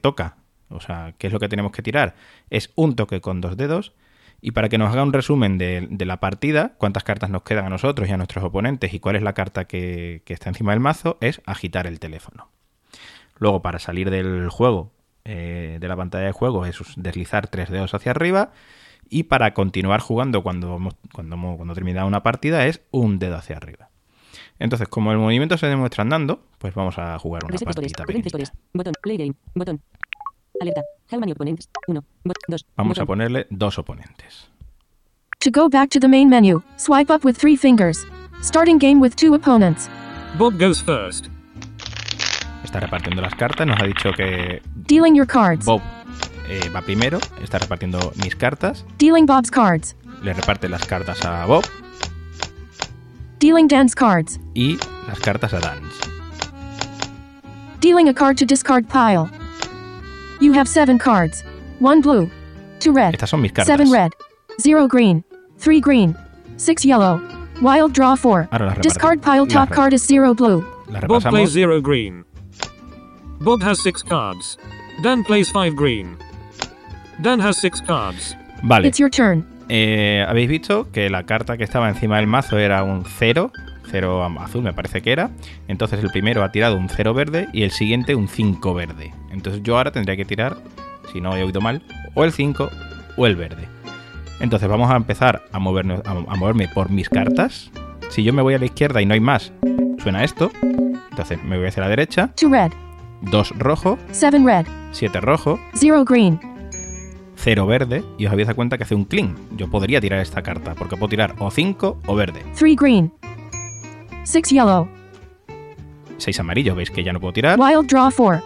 toca, 0.00 0.36
o 0.68 0.80
sea, 0.80 1.14
qué 1.18 1.28
es 1.28 1.32
lo 1.32 1.40
que 1.40 1.48
tenemos 1.48 1.72
que 1.72 1.82
tirar, 1.82 2.14
es 2.50 2.72
un 2.74 2.96
toque 2.96 3.20
con 3.20 3.40
dos 3.40 3.56
dedos. 3.56 3.94
Y 4.40 4.52
para 4.52 4.68
que 4.68 4.78
nos 4.78 4.92
haga 4.92 5.02
un 5.02 5.12
resumen 5.12 5.58
de, 5.58 6.04
la 6.06 6.20
partida, 6.20 6.74
cuántas 6.78 7.02
cartas 7.02 7.28
nos 7.28 7.42
quedan 7.42 7.66
a 7.66 7.70
nosotros 7.70 8.08
y 8.08 8.12
a 8.12 8.16
nuestros 8.16 8.44
oponentes 8.44 8.94
y 8.94 9.00
cuál 9.00 9.16
es 9.16 9.22
la 9.22 9.32
carta 9.32 9.66
que, 9.66 10.22
está 10.26 10.48
encima 10.48 10.72
del 10.72 10.80
mazo, 10.80 11.18
es 11.20 11.42
agitar 11.44 11.88
el 11.88 11.98
teléfono. 11.98 12.48
Luego, 13.38 13.62
para 13.62 13.80
salir 13.80 14.10
del 14.10 14.48
juego, 14.48 14.92
eh, 15.24 15.78
de 15.80 15.88
la 15.88 15.96
pantalla 15.96 16.26
de 16.26 16.32
juego, 16.32 16.66
es 16.66 16.78
deslizar 16.96 17.48
tres 17.48 17.68
dedos 17.68 17.94
hacia 17.94 18.12
arriba. 18.12 18.52
Y 19.10 19.24
para 19.24 19.54
continuar 19.54 20.00
jugando 20.00 20.42
cuando, 20.42 20.78
cuando, 21.12 21.36
cuando 21.56 21.74
termina 21.74 22.04
una 22.04 22.22
partida, 22.22 22.66
es 22.66 22.82
un 22.92 23.18
dedo 23.18 23.36
hacia 23.36 23.56
arriba. 23.56 23.90
Entonces, 24.58 24.88
como 24.88 25.12
el 25.12 25.18
movimiento 25.18 25.56
se 25.58 25.66
demuestra 25.66 26.02
andando, 26.02 26.40
pues 26.58 26.74
vamos 26.74 26.98
a 26.98 27.18
jugar 27.18 27.44
una 27.44 27.52
Reset 27.52 27.66
partida. 27.66 28.04
Botón. 28.72 28.94
Play 29.02 29.16
game. 29.16 29.34
Botón. 29.54 29.80
Alerta. 30.60 30.82
How 31.10 31.20
many 31.20 31.32
opponents? 31.32 31.68
1. 31.86 32.04
2. 32.48 32.66
Vamos 32.76 32.98
a 32.98 33.06
ponerle 33.06 33.46
dos 33.50 33.78
oponentes. 33.78 34.50
To 35.40 35.50
go 35.52 35.68
back 35.68 35.90
to 35.90 36.00
the 36.00 36.08
main 36.08 36.28
menu, 36.28 36.62
swipe 36.76 37.12
up 37.12 37.24
with 37.24 37.36
three 37.36 37.56
fingers. 37.56 38.04
Starting 38.42 38.78
game 38.78 39.00
with 39.00 39.14
two 39.14 39.34
opponents. 39.34 39.88
Bob 40.36 40.58
goes 40.58 40.82
first. 40.82 41.28
Está 42.64 42.80
repartiendo 42.80 43.22
las 43.22 43.34
cartas, 43.34 43.66
nos 43.66 43.80
ha 43.80 43.86
dicho 43.86 44.10
que 44.12 44.60
Dealing 44.74 45.14
your 45.14 45.26
cards. 45.26 45.64
Bob 45.64 45.80
eh, 46.48 46.68
va 46.74 46.82
primero, 46.82 47.18
está 47.42 47.58
repartiendo 47.58 48.12
mis 48.22 48.34
cartas, 48.36 48.84
Dealing 48.98 49.26
Bob's 49.26 49.50
cards. 49.50 49.96
le 50.22 50.32
reparte 50.34 50.68
las 50.68 50.84
cartas 50.84 51.24
a 51.24 51.46
Bob 51.46 51.64
Dealing 53.48 53.66
Dan's 53.66 53.94
cards. 53.94 54.38
y 54.54 54.76
las 55.06 55.20
cartas 55.20 55.54
a 55.54 55.58
Dance. 55.60 56.10
Dealing 57.80 58.06
a 58.10 58.12
card 58.12 58.36
to 58.36 58.44
discard 58.44 58.86
pile. 58.90 59.30
You 60.38 60.52
have 60.52 60.68
seven 60.68 60.98
cards. 60.98 61.42
One 61.78 62.02
blue. 62.02 62.30
Two 62.78 62.92
red. 62.92 63.14
Estas 63.14 63.30
son 63.30 63.40
mis 63.40 63.52
cartas. 63.52 63.64
Seven 63.64 63.90
red. 63.90 64.12
Zero 64.60 64.86
green. 64.86 65.24
Three 65.56 65.80
green. 65.80 66.14
Six 66.58 66.84
yellow. 66.84 67.22
Wild 67.62 67.94
draw 67.94 68.16
four. 68.16 68.50
Ahora 68.52 68.66
las. 68.66 68.80
Discard 68.80 69.22
pile 69.22 69.44
Las 69.44 69.52
top 69.54 69.70
card 69.70 69.94
is 69.94 70.04
zero 70.04 70.34
blue. 70.34 70.62
Las 70.88 71.04
Bob 71.06 71.22
plays 71.22 71.48
zero 71.48 71.80
green. 71.80 72.26
Bob 73.40 73.62
has 73.62 73.82
six 73.82 74.02
cards. 74.02 74.58
Dan 75.02 75.24
plays 75.24 75.50
five 75.50 75.74
green. 75.74 76.18
Dan 77.22 77.40
has 77.40 77.56
six 77.58 77.80
cards. 77.80 78.34
Vale, 78.62 78.84
It's 78.84 78.98
your 79.00 79.08
turn. 79.08 79.46
Eh, 79.68 80.24
habéis 80.28 80.48
visto 80.48 80.90
que 80.90 81.10
la 81.10 81.24
carta 81.24 81.56
que 81.56 81.64
estaba 81.64 81.88
encima 81.88 82.16
del 82.16 82.26
mazo 82.26 82.58
era 82.58 82.82
un 82.82 83.04
0, 83.04 83.52
0 83.90 84.24
azul 84.40 84.62
me 84.62 84.72
parece 84.72 85.02
que 85.02 85.12
era. 85.12 85.30
Entonces 85.68 86.02
el 86.02 86.10
primero 86.10 86.42
ha 86.42 86.52
tirado 86.52 86.76
un 86.76 86.88
0 86.88 87.14
verde 87.14 87.48
y 87.52 87.62
el 87.62 87.70
siguiente 87.70 88.14
un 88.14 88.28
5 88.28 88.74
verde. 88.74 89.12
Entonces 89.30 89.62
yo 89.62 89.76
ahora 89.76 89.92
tendría 89.92 90.16
que 90.16 90.24
tirar, 90.24 90.56
si 91.12 91.20
no 91.20 91.36
he 91.36 91.42
oído 91.42 91.60
mal, 91.60 91.82
o 92.14 92.24
el 92.24 92.32
5 92.32 92.70
o 93.16 93.26
el 93.26 93.36
verde. 93.36 93.68
Entonces 94.40 94.68
vamos 94.68 94.90
a 94.90 94.96
empezar 94.96 95.42
a, 95.52 95.58
movernos, 95.58 96.00
a, 96.06 96.10
a 96.10 96.36
moverme 96.36 96.68
por 96.68 96.90
mis 96.90 97.08
cartas. 97.08 97.70
Si 98.10 98.22
yo 98.22 98.32
me 98.32 98.42
voy 98.42 98.54
a 98.54 98.58
la 98.58 98.64
izquierda 98.64 99.02
y 99.02 99.06
no 99.06 99.14
hay 99.14 99.20
más, 99.20 99.52
suena 99.98 100.24
esto. 100.24 100.50
Entonces 101.10 101.42
me 101.44 101.58
voy 101.58 101.66
hacia 101.66 101.82
la 101.82 101.88
derecha. 101.88 102.30
Two 102.36 102.50
red. 102.50 102.70
2 103.22 103.58
rojo, 103.58 103.98
Seven 104.12 104.46
red. 104.46 104.66
7 104.92 105.20
rojo, 105.20 105.58
Zero 105.74 106.04
green. 106.04 106.38
0 107.38 107.66
verde. 107.66 108.04
Y 108.18 108.26
os 108.26 108.32
habéis 108.32 108.46
dado 108.48 108.56
cuenta 108.56 108.76
que 108.78 108.84
hace 108.84 108.94
un 108.94 109.04
clean. 109.04 109.34
Yo 109.56 109.68
podría 109.70 110.00
tirar 110.00 110.20
esta 110.20 110.42
carta, 110.42 110.74
porque 110.74 110.96
puedo 110.96 111.08
tirar 111.10 111.34
o 111.38 111.50
5 111.50 111.98
o 112.06 112.14
verde. 112.14 112.42
Three 112.56 112.76
green. 112.76 113.12
Six 114.24 114.50
yellow. 114.50 114.88
6 116.18 116.40
amarillo, 116.40 116.74
veis 116.74 116.90
que 116.90 117.02
ya 117.04 117.12
no 117.12 117.20
puedo 117.20 117.32
tirar. 117.32 117.58
Wild 117.58 117.86
draw 117.88 118.10
four. 118.10 118.42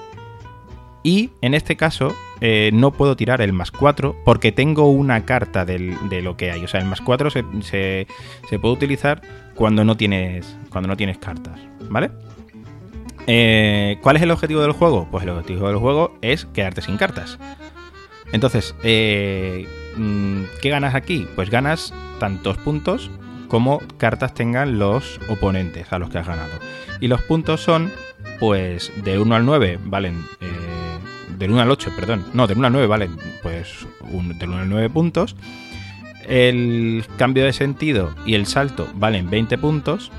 Y 1.05 1.31
en 1.41 1.55
este 1.55 1.77
caso 1.77 2.15
eh, 2.41 2.71
no 2.73 2.93
puedo 2.93 3.17
tirar 3.17 3.41
el 3.41 3.53
más 3.53 3.71
4 3.73 4.15
porque 4.25 4.53
tengo 4.53 4.89
una 4.91 5.25
carta 5.25 5.65
del- 5.65 5.97
de 6.09 6.23
lo 6.23 6.37
que 6.37 6.53
hay. 6.53 6.63
O 6.65 6.69
sea, 6.69 6.81
el 6.81 6.87
más 6.87 7.01
4 7.01 7.31
se, 7.31 7.45
se- 7.63 8.07
se 8.49 8.59
puede 8.59 8.75
utilizar 8.75 9.21
cuando 9.55 9.85
no 9.85 9.97
tienes, 9.97 10.57
cuando 10.71 10.87
no 10.89 10.97
tienes 10.97 11.19
cartas. 11.19 11.59
¿Vale? 11.89 12.11
Eh, 13.27 13.99
¿Cuál 14.03 14.17
es 14.17 14.23
el 14.23 14.31
objetivo 14.31 14.61
del 14.63 14.73
juego? 14.73 15.09
Pues 15.11 15.25
el 15.25 15.31
objetivo 15.31 15.67
del 15.69 15.77
juego 15.79 16.15
es 16.23 16.45
quedarte 16.47 16.83
sin 16.83 16.97
cartas. 16.97 17.39
Entonces, 18.33 18.75
eh, 18.83 19.67
mm, 19.97 20.43
¿qué 20.61 20.71
ganas 20.71 20.95
aquí? 20.95 21.27
Pues 21.35 21.51
ganas 21.51 21.93
tantos 22.19 22.57
puntos 22.59 23.11
como 23.49 23.81
cartas 23.99 24.33
tengan 24.35 24.79
los 24.79 25.21
oponentes 25.29 25.93
a 25.93 25.99
los 25.99 26.09
que 26.11 26.19
has 26.19 26.27
ganado. 26.27 26.53
Y 27.01 27.09
los 27.09 27.21
puntos 27.23 27.61
son, 27.61 27.91
pues, 28.41 28.91
del 29.05 29.19
1 29.21 29.35
al 29.35 29.45
9 29.45 29.79
valen... 29.85 30.25
eh, 30.41 30.49
del 31.39 31.51
1 31.51 31.61
al 31.61 31.71
8, 31.71 31.91
perdón. 31.97 32.25
No, 32.33 32.47
del 32.47 32.59
1 32.59 32.67
al 32.69 32.73
9 32.73 32.87
valen, 32.87 33.17
pues, 33.43 33.87
un- 34.11 34.39
del 34.39 34.49
1 34.51 34.59
al 34.61 34.69
9 34.71 34.89
puntos. 34.89 35.37
El 36.29 37.05
cambio 37.19 37.45
de 37.45 37.53
sentido 37.53 38.15
y 38.25 38.35
el 38.35 38.47
salto 38.47 38.89
valen 38.95 39.29
20 39.29 39.59
puntos. 39.59 40.11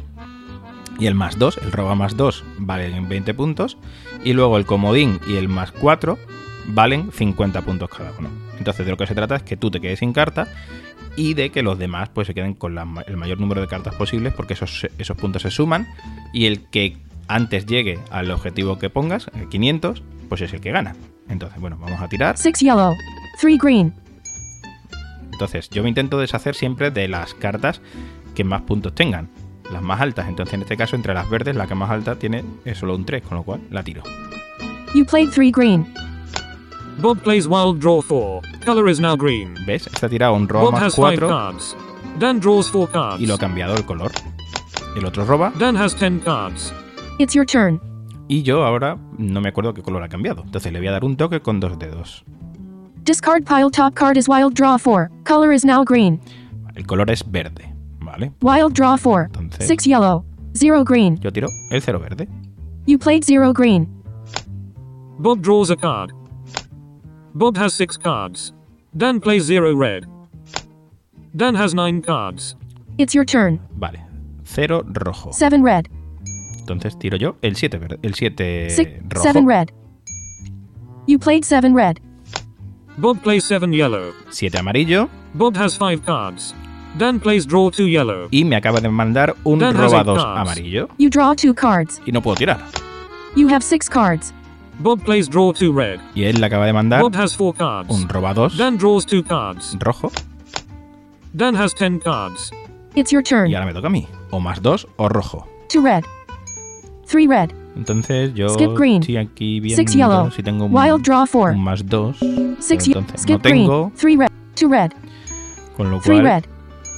Y 0.99 1.07
el 1.07 1.15
más 1.15 1.39
2, 1.39 1.57
el 1.63 1.71
roba 1.71 1.95
más 1.95 2.15
2, 2.17 2.43
valen 2.59 3.07
20 3.09 3.33
puntos. 3.33 3.77
Y 4.23 4.33
luego 4.33 4.57
el 4.57 4.65
comodín 4.65 5.19
y 5.27 5.37
el 5.37 5.47
más 5.49 5.71
4 5.71 6.19
valen 6.67 7.11
50 7.11 7.61
puntos 7.61 7.89
cada 7.89 8.11
uno. 8.17 8.29
Entonces 8.57 8.85
de 8.85 8.91
lo 8.91 8.97
que 8.97 9.07
se 9.07 9.15
trata 9.15 9.35
es 9.35 9.43
que 9.43 9.57
tú 9.57 9.71
te 9.71 9.81
quedes 9.81 9.99
sin 9.99 10.13
carta 10.13 10.47
y 11.15 11.33
de 11.33 11.51
que 11.51 11.61
los 11.61 11.77
demás 11.77 12.09
pues 12.09 12.27
se 12.27 12.33
queden 12.33 12.53
con 12.53 12.75
la 12.75 12.87
el 13.07 13.17
mayor 13.17 13.39
número 13.39 13.61
de 13.61 13.67
cartas 13.67 13.93
posibles 13.95 14.33
porque 14.33 14.53
esos, 14.53 14.87
esos 14.97 15.17
puntos 15.17 15.41
se 15.43 15.51
suman 15.51 15.87
y 16.33 16.45
el 16.45 16.65
que 16.69 16.97
antes 17.27 17.65
llegue 17.65 17.99
al 18.11 18.31
objetivo 18.31 18.79
que 18.79 18.89
pongas, 18.89 19.29
el 19.33 19.47
500, 19.47 20.03
pues 20.29 20.41
es 20.41 20.53
el 20.53 20.61
que 20.61 20.71
gana. 20.71 20.95
Entonces, 21.29 21.59
bueno, 21.59 21.77
vamos 21.79 22.01
a 22.01 22.07
tirar. 22.07 22.37
Six 22.37 22.59
yellow. 22.59 22.93
Three 23.39 23.57
green. 23.57 23.93
Entonces, 25.31 25.69
yo 25.69 25.83
me 25.83 25.89
intento 25.89 26.19
deshacer 26.19 26.55
siempre 26.55 26.91
de 26.91 27.07
las 27.07 27.33
cartas 27.33 27.81
que 28.35 28.43
más 28.43 28.61
puntos 28.63 28.93
tengan, 28.93 29.29
las 29.71 29.81
más 29.81 30.01
altas. 30.01 30.27
Entonces, 30.27 30.53
en 30.53 30.61
este 30.61 30.77
caso, 30.77 30.95
entre 30.95 31.13
las 31.13 31.29
verdes, 31.29 31.55
la 31.55 31.65
que 31.65 31.75
más 31.75 31.89
alta 31.89 32.15
tiene 32.15 32.43
es 32.65 32.77
solo 32.77 32.95
un 32.95 33.05
3, 33.05 33.23
con 33.23 33.37
lo 33.37 33.43
cual 33.43 33.61
la 33.71 33.83
tiro. 33.83 34.03
You 34.93 35.05
played 35.05 35.29
three 35.29 35.51
green. 35.51 35.87
Bob 37.01 37.21
plays 37.21 37.47
wild 37.47 37.79
draw 37.79 38.01
4. 38.01 38.41
Color 38.65 38.87
is 38.89 38.99
now 38.99 39.15
green. 39.15 39.55
¿Ves? 39.65 39.87
Esta 39.87 40.07
tira 40.07 40.31
un 40.31 40.47
roba 40.47 40.65
Bob 40.65 40.73
más 40.73 40.83
has 40.83 40.93
5 40.95 41.01
4 41.17 41.27
cards. 41.27 41.75
Dan 42.19 42.39
draws 42.39 42.69
4 42.69 42.87
cards. 42.91 43.21
y 43.21 43.25
lo 43.25 43.35
ha 43.35 43.37
cambiado 43.37 43.75
el 43.75 43.85
color. 43.85 44.11
El 44.95 45.05
otro 45.05 45.25
roba 45.25 45.51
Dan 45.57 45.75
has 45.75 45.95
10 45.95 46.23
cards. 46.23 46.71
It's 47.19 47.33
your 47.33 47.45
turn. 47.45 47.79
y 48.29 48.41
yo 48.43 48.63
ahora 48.63 48.97
no 49.17 49.41
me 49.41 49.49
acuerdo 49.49 49.73
qué 49.73 49.81
color 49.81 50.03
ha 50.03 50.07
cambiado. 50.09 50.43
Entonces 50.45 50.71
le 50.71 50.79
voy 50.79 50.87
a 50.87 50.91
dar 50.91 51.03
un 51.03 51.17
toque 51.17 51.41
con 51.41 51.59
dos 51.59 51.77
dedos. 51.77 52.23
Discard 53.03 53.43
pile 53.43 53.69
top 53.69 53.93
card 53.95 54.15
is 54.17 54.29
wild 54.29 54.53
draw 54.53 54.77
four. 54.77 55.09
Color 55.25 55.51
is 55.53 55.65
now 55.65 55.83
green. 55.83 56.21
El 56.75 56.85
color 56.85 57.09
es 57.11 57.23
verde, 57.29 57.73
¿vale? 57.99 58.31
Wild 58.41 58.73
draw 58.73 58.95
four. 58.97 59.25
Entonces- 59.33 59.67
Six 59.67 59.83
yellow. 59.85 60.23
Zero 60.55 60.83
green. 60.83 61.17
Yo 61.19 61.31
tiro 61.31 61.49
el 61.71 61.81
cero 61.81 61.99
verde. 61.99 62.27
You 62.85 62.97
played 62.97 63.23
zero 63.23 63.51
green. 63.51 63.87
Bob 65.19 65.41
draws 65.41 65.69
a 65.71 65.75
card. 65.75 66.11
Bob 67.33 67.57
has 67.57 67.73
six 67.73 67.97
cards. 67.97 68.53
Dan 68.95 69.19
plays 69.19 69.43
zero 69.43 69.73
red. 69.75 70.05
Dan 71.35 71.55
has 71.55 71.73
nine 71.73 72.01
cards. 72.01 72.55
It's 72.97 73.15
your 73.15 73.25
turn. 73.25 73.59
Vale. 73.79 73.99
0 74.45 74.83
rojo. 75.05 75.31
7 75.31 75.63
red. 75.63 75.87
Entonces 76.59 76.97
tiro 76.99 77.17
yo 77.17 77.35
el 77.41 77.55
7 77.55 77.79
el 78.03 78.13
7 78.13 78.69
Six, 78.69 78.91
rojo. 79.09 79.23
7 79.23 79.45
red. 79.47 79.71
You 81.07 81.17
played 81.17 81.43
7 81.43 81.73
red. 81.73 81.99
Bob 82.97 83.21
plays 83.23 83.43
seven 83.45 83.73
yellow. 83.73 84.13
7 84.29 84.59
amarillo 84.59 85.09
Bob 85.33 85.57
has 85.57 85.75
five 85.75 86.05
cards. 86.05 86.53
Dan 86.99 87.19
plays 87.19 87.47
draw 87.47 87.71
two 87.71 87.87
yellow. 87.87 88.27
y 88.29 88.43
me 88.43 88.55
acaba 88.55 88.79
de 88.79 88.87
mandar 88.89 89.35
un 89.43 89.57
Dan 89.57 89.75
roba 89.75 89.97
eight 89.97 90.05
2 90.05 90.19
amarillo 90.19 90.87
You 90.99 91.09
draw 91.09 91.33
2 91.33 91.55
cards. 91.55 91.99
y 92.05 92.11
no 92.11 92.21
puedo 92.21 92.35
tirar. 92.35 92.59
You 93.35 93.47
have 93.47 93.63
6 93.63 93.89
cards. 93.89 94.31
Bob 94.79 95.03
plays 95.03 95.29
draw 95.29 95.53
two 95.53 95.71
red. 95.71 95.99
Y 96.15 96.23
él 96.23 96.39
le 96.41 96.45
acaba 96.47 96.65
de 96.65 96.73
mandar 96.73 97.01
Bob 97.01 97.15
has 97.15 97.35
four 97.35 97.53
cards. 97.55 97.89
un 97.89 98.07
roba 98.09 98.33
2 98.33 98.57
Dan 98.57 98.77
draws 98.77 99.05
two 99.05 99.23
cards. 99.23 99.75
rojo 99.79 100.11
Dan 101.33 101.55
has 101.55 101.73
ten 101.73 101.99
cards. 101.99 102.51
It's 102.95 103.11
your 103.11 103.23
turn. 103.23 103.49
y 103.49 103.55
ahora 103.55 103.65
me 103.67 103.73
toca 103.73 103.87
a 103.87 103.89
mí. 103.89 104.07
O 104.31 104.39
más 104.39 104.61
2 104.61 104.87
o 104.97 105.09
rojo. 105.09 105.47
2 105.73 105.83
red. 105.83 106.03
3 107.07 107.27
red. 107.27 107.51
Entonces 107.75 108.33
yo 108.35 108.49
Skip 108.49 108.73
green. 108.75 109.01
estoy 109.01 109.17
aquí 109.17 109.59
viendo 109.59 109.77
Six 109.81 109.93
yellow. 109.95 110.29
si 110.31 110.43
tengo 110.43 110.65
un, 110.65 110.73
Wild 110.75 111.01
draw 111.03 111.25
4. 111.25 111.53
un 111.53 111.63
más 111.63 111.83
2. 111.87 112.17
6 112.19 112.27
pero 112.67 112.79
ye- 112.85 112.91
entonces 112.99 113.21
Skip 113.21 113.35
no 113.37 113.41
tengo, 113.41 113.91
green. 113.99 114.17
3 114.17 114.19
red. 114.19 114.31
2 114.61 114.71
red. 114.71 114.91
con 115.77 115.89
lo 115.91 115.99
3 115.99 116.05
cual 116.21 116.23
red. 116.23 116.43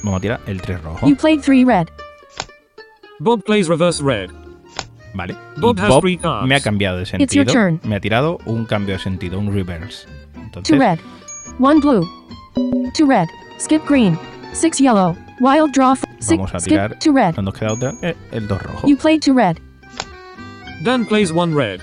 vamos 0.02 0.18
a 0.18 0.20
tirar 0.20 0.40
el 0.46 0.60
3 0.60 0.82
rojo. 0.82 1.06
You 1.08 1.16
played 1.16 1.40
3 1.42 1.64
red. 1.66 1.88
Bob 3.20 3.42
plays 3.44 3.68
reverse 3.68 4.02
red. 4.02 4.30
Vale. 5.16 5.34
Y 5.56 5.60
Bob 5.60 5.78
has 5.80 5.88
Bob 5.88 6.00
three 6.02 6.16
cards. 6.18 6.46
me 6.46 6.54
ha 6.54 6.60
cambiado 6.60 6.96
de 6.98 7.02
It's 7.04 7.12
your 7.34 7.46
sentido. 7.46 7.52
turn. 7.52 7.80
Me 7.84 7.96
ha 7.96 8.00
tirado 8.00 8.38
un 8.44 8.66
cambio 8.66 8.94
de 8.96 9.02
sentido, 9.02 9.38
un 9.38 9.52
reverse. 9.52 10.06
2 10.34 10.44
Entonces, 10.44 10.78
red. 10.78 10.98
1 11.58 11.80
blue. 11.80 12.06
2 12.54 13.08
red. 13.08 13.26
Skip 13.58 13.82
green. 13.88 14.18
6 14.52 14.78
yellow. 14.80 15.16
Wild 15.40 15.72
draw 15.72 15.94
6. 15.94 16.30
vamos 16.38 16.54
a 16.54 16.60
Skip 16.60 16.68
tirar. 16.72 16.98
2 16.98 17.14
red. 17.14 17.34
No 17.36 17.42
nos 17.42 17.54
queda 17.54 17.72
otra 17.72 17.92
que 18.00 18.14
el 18.32 18.46
2 18.46 18.62
rojo. 18.62 18.86
You 18.86 18.96
played 18.96 19.20
2 19.22 19.34
red. 19.34 19.56
Dan 20.84 21.06
plays 21.06 21.32
one 21.32 21.54
red. 21.54 21.80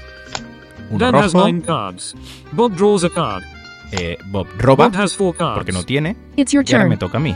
Un 0.91 0.97
Dan 0.99 1.15
has 1.15 1.33
rojo. 1.33 1.45
nine 1.47 1.61
cards. 1.61 2.15
Bob 2.51 2.75
draws 2.75 3.03
a 3.03 3.09
card. 3.09 3.43
eh, 3.91 4.17
Bob 4.31 4.47
roba 4.59 4.85
Bob 4.89 4.95
has 4.95 5.15
four 5.15 5.35
cards. 5.35 5.55
porque 5.55 5.71
no 5.71 5.83
tiene. 5.83 6.15
It's 6.35 6.51
your 6.51 6.63
Y 6.67 6.73
ahora 6.73 6.85
me 6.85 6.97
turn. 6.97 6.99
toca 7.09 7.17
a 7.17 7.21
mí. 7.21 7.35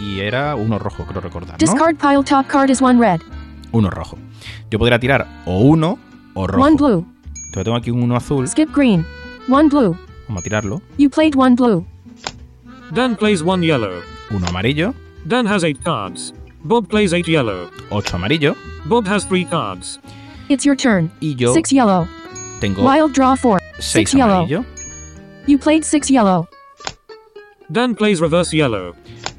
Y 0.00 0.20
era 0.20 0.54
uno 0.54 0.78
rojo, 0.78 1.04
creo 1.06 1.20
recordar. 1.20 1.52
¿no? 1.52 1.58
Discard 1.58 1.96
pile 1.96 2.22
top 2.24 2.46
card 2.46 2.68
is 2.70 2.80
1 2.82 2.98
red. 3.00 3.20
Uno 3.74 3.90
rojo. 3.90 4.16
Yo 4.70 4.78
podría 4.78 4.98
tirar 5.00 5.26
o 5.46 5.58
uno 5.60 5.98
o 6.34 6.46
rojo. 6.46 6.64
1 6.66 6.76
blue. 6.76 7.04
Entonces 7.46 7.64
tengo 7.64 7.76
aquí 7.76 7.90
un 7.90 8.02
uno 8.04 8.16
azul. 8.16 8.46
Skip 8.48 8.72
green. 8.74 9.04
1 9.48 9.68
blue. 9.68 9.96
Vamos 10.28 10.40
a 10.40 10.44
tirarlo. 10.44 10.80
You 10.96 11.10
played 11.10 11.34
1 11.36 11.56
blue. 11.56 11.84
Dan 12.92 13.16
plays 13.16 13.42
one 13.42 13.66
yellow. 13.66 14.00
Uno 14.30 14.46
amarillo. 14.46 14.94
Dan 15.26 15.46
has 15.46 15.64
eight 15.64 15.82
cards. 15.82 16.32
Bob 16.62 16.88
plays 16.88 17.12
eight 17.12 17.26
yellow. 17.26 17.68
Ocho 17.90 18.16
amarillo. 18.16 18.54
Bob 18.86 19.06
has 19.08 19.24
three 19.26 19.44
cards. 19.44 19.98
It's 20.48 20.64
your 20.64 20.76
turn. 20.76 21.10
Y 21.20 21.34
yo 21.36 21.52
6 21.52 21.72
yellow. 21.72 22.06
tengo 22.60 22.82
Wild 22.84 23.12
draw 23.12 23.34
4. 23.34 23.58
seis 23.80 24.10
6 24.10 24.14
yellow. 24.14 24.44
amarillo. 24.44 24.64
You 25.46 25.58
played 25.58 25.84
6 25.84 26.10
yellow. 26.10 26.46
Dan 27.72 27.94
plays 27.96 28.20
reverse 28.20 28.52
yellow. 28.54 28.94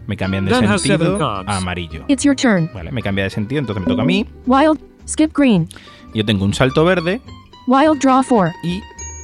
Me 0.07 0.15
cambian 0.17 0.45
de 0.45 0.53
sentido 0.55 1.17
a 1.25 1.57
amarillo. 1.57 2.05
It's 2.07 2.23
your 2.23 2.35
turn. 2.35 2.69
Vale, 2.73 2.91
me 2.91 3.01
cambia 3.01 3.23
de 3.23 3.29
sentido, 3.29 3.59
entonces 3.59 3.81
me 3.83 3.87
toca 3.87 4.03
a 4.03 4.05
mí. 4.05 4.25
Wild. 4.45 4.79
Skip 5.07 5.31
green. 5.37 5.67
Yo 6.13 6.25
tengo 6.25 6.45
un 6.45 6.53
salto 6.53 6.83
verde 6.85 7.21
Wild 7.67 7.99
draw 7.99 8.23
4. 8.27 8.51
y 8.63 8.81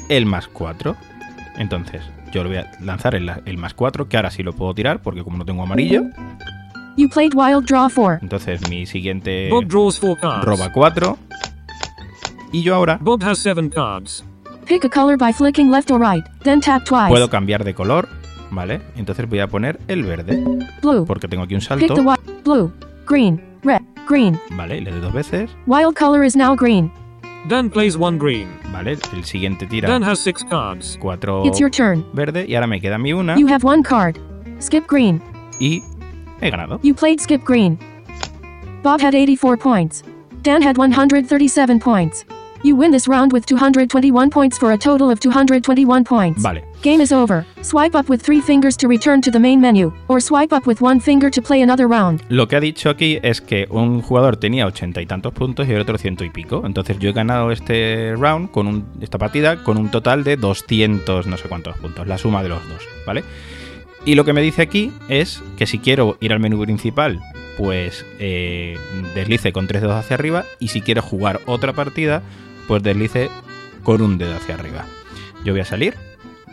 el 0.09 0.25
más 0.25 0.47
4. 0.47 0.95
Entonces, 1.57 2.01
yo 2.31 2.43
le 2.43 2.49
voy 2.49 2.57
a 2.59 2.71
lanzar 2.81 3.15
el, 3.15 3.31
el 3.45 3.57
más 3.57 3.73
4, 3.73 4.07
que 4.07 4.17
ahora 4.17 4.29
sí 4.31 4.43
lo 4.43 4.53
puedo 4.53 4.73
tirar, 4.73 5.01
porque 5.01 5.23
como 5.23 5.37
no 5.37 5.45
tengo 5.45 5.63
amarillo, 5.63 6.03
You 6.97 7.07
played 7.09 7.33
wild 7.33 7.65
draw 7.65 7.89
4. 7.89 8.19
entonces 8.21 8.67
mi 8.69 8.85
siguiente 8.85 9.49
Bob 9.49 9.65
draws 9.65 9.97
four 9.99 10.19
cards. 10.19 10.43
roba 10.45 10.71
4. 10.71 11.17
Y 12.51 12.63
yo 12.63 12.75
ahora 12.75 12.97
Bob 13.01 13.23
has 13.23 13.39
seven 13.39 13.69
cards. 13.69 14.23
Pick 14.67 14.83
a 14.85 14.89
color 14.89 15.17
by 15.17 15.31
flicking 15.33 15.69
left 15.71 15.89
or 15.89 15.99
right, 15.99 16.23
then 16.43 16.59
tap 16.61 16.83
twice. 16.83 17.09
puedo 17.09 17.29
cambiar 17.29 17.63
de 17.63 17.73
color, 17.73 18.07
¿vale? 18.51 18.81
Entonces 18.95 19.27
voy 19.27 19.39
a 19.39 19.47
poner 19.47 19.79
el 19.87 20.03
verde, 20.03 20.43
Blue. 20.81 21.05
porque 21.05 21.27
tengo 21.27 21.43
aquí 21.43 21.55
un 21.55 21.61
salto. 21.61 21.95
Blue. 22.43 22.71
Green. 23.07 23.41
Red. 23.63 23.81
Green. 24.07 24.39
¿vale? 24.51 24.77
Y 24.77 24.81
le 24.81 24.91
doy 24.91 25.01
dos 25.01 25.13
veces, 25.13 25.49
Wild 25.67 25.95
color 25.97 26.23
is 26.23 26.35
now 26.35 26.55
green. 26.55 26.91
Dan 27.47 27.69
plays 27.69 27.95
one 27.97 28.17
green. 28.17 28.47
¿vale? 28.71 28.97
El 29.13 29.23
siguiente 29.23 29.65
tira 29.65 29.89
Dan 29.89 30.03
has 30.03 30.19
six 30.19 30.43
cards. 30.43 30.97
4 31.01 31.43
It's 31.45 31.59
your 31.59 31.71
turn. 31.71 32.05
verde 32.13 32.45
y 32.47 32.55
ahora 32.55 32.67
me 32.67 32.79
queda 32.79 32.97
mi 32.97 33.13
una 33.13 33.35
You 33.37 33.47
have 33.47 33.63
one 33.63 33.81
card. 33.83 34.17
Skip 34.59 34.87
green. 34.87 35.21
y 35.59 35.81
he 36.41 36.49
ganado. 36.51 36.79
You 36.83 36.93
played 36.93 37.19
skip 37.19 37.43
green. 37.43 37.79
Bob 38.83 39.01
had 39.01 39.13
84 39.15 39.57
points. 39.57 40.03
Dan 40.43 40.61
had 40.61 40.77
137 40.77 41.79
points. 41.79 42.25
You 42.63 42.75
win 42.75 42.91
this 42.91 43.07
round 43.07 43.31
with 43.31 43.45
221 43.45 44.29
points 44.29 44.57
for 44.57 44.71
a 44.71 44.77
total 44.77 45.09
of 45.11 45.19
221 45.19 46.03
points. 46.03 46.41
Vale. 46.41 46.63
Game 46.83 46.99
is 47.03 47.11
over. 47.11 47.45
Swipe 47.61 47.95
up 47.95 48.09
with 48.09 48.23
fingers 48.41 48.75
to 48.77 48.87
return 48.87 49.21
to 49.21 49.29
the 49.29 49.37
main 49.39 49.61
menu, 49.61 49.91
or 50.07 50.19
swipe 50.19 50.51
up 50.51 50.65
with 50.65 50.79
finger 51.01 51.29
to 51.29 51.39
play 51.41 51.61
another 51.61 51.87
round. 51.87 52.23
Lo 52.29 52.47
que 52.47 52.55
ha 52.55 52.59
dicho 52.59 52.89
aquí 52.89 53.19
es 53.21 53.39
que 53.39 53.67
un 53.69 54.01
jugador 54.01 54.37
tenía 54.37 54.65
ochenta 54.65 54.99
y 54.99 55.05
tantos 55.05 55.31
puntos 55.31 55.67
y 55.67 55.73
el 55.73 55.81
otro 55.81 55.99
ciento 55.99 56.23
y 56.23 56.31
pico. 56.31 56.63
Entonces 56.65 56.97
yo 56.97 57.09
he 57.11 57.13
ganado 57.13 57.51
este 57.51 58.15
round, 58.17 58.49
con 58.49 58.65
un- 58.65 58.85
esta 58.99 59.19
partida, 59.19 59.63
con 59.63 59.77
un 59.77 59.91
total 59.91 60.23
de 60.23 60.37
200 60.37 61.27
no 61.27 61.37
sé 61.37 61.47
cuántos 61.49 61.77
puntos, 61.77 62.07
la 62.07 62.17
suma 62.17 62.41
de 62.41 62.49
los 62.49 62.67
dos, 62.67 62.87
¿vale? 63.05 63.23
Y 64.03 64.15
lo 64.15 64.25
que 64.25 64.33
me 64.33 64.41
dice 64.41 64.63
aquí 64.63 64.91
es 65.07 65.43
que 65.57 65.67
si 65.67 65.77
quiero 65.77 66.17
ir 66.19 66.33
al 66.33 66.39
menú 66.39 66.59
principal, 66.63 67.19
pues 67.57 68.03
eh, 68.17 68.75
deslice 69.13 69.53
con 69.53 69.67
tres 69.67 69.83
dedos 69.83 69.97
hacia 70.03 70.15
arriba 70.15 70.45
y 70.59 70.69
si 70.69 70.81
quiero 70.81 71.03
jugar 71.03 71.41
otra 71.45 71.73
partida, 71.73 72.23
pues 72.67 72.81
deslice 72.81 73.29
con 73.83 74.01
un 74.01 74.17
dedo 74.17 74.35
hacia 74.35 74.55
arriba. 74.55 74.85
Yo 75.45 75.53
voy 75.53 75.61
a 75.61 75.65
salir, 75.65 75.93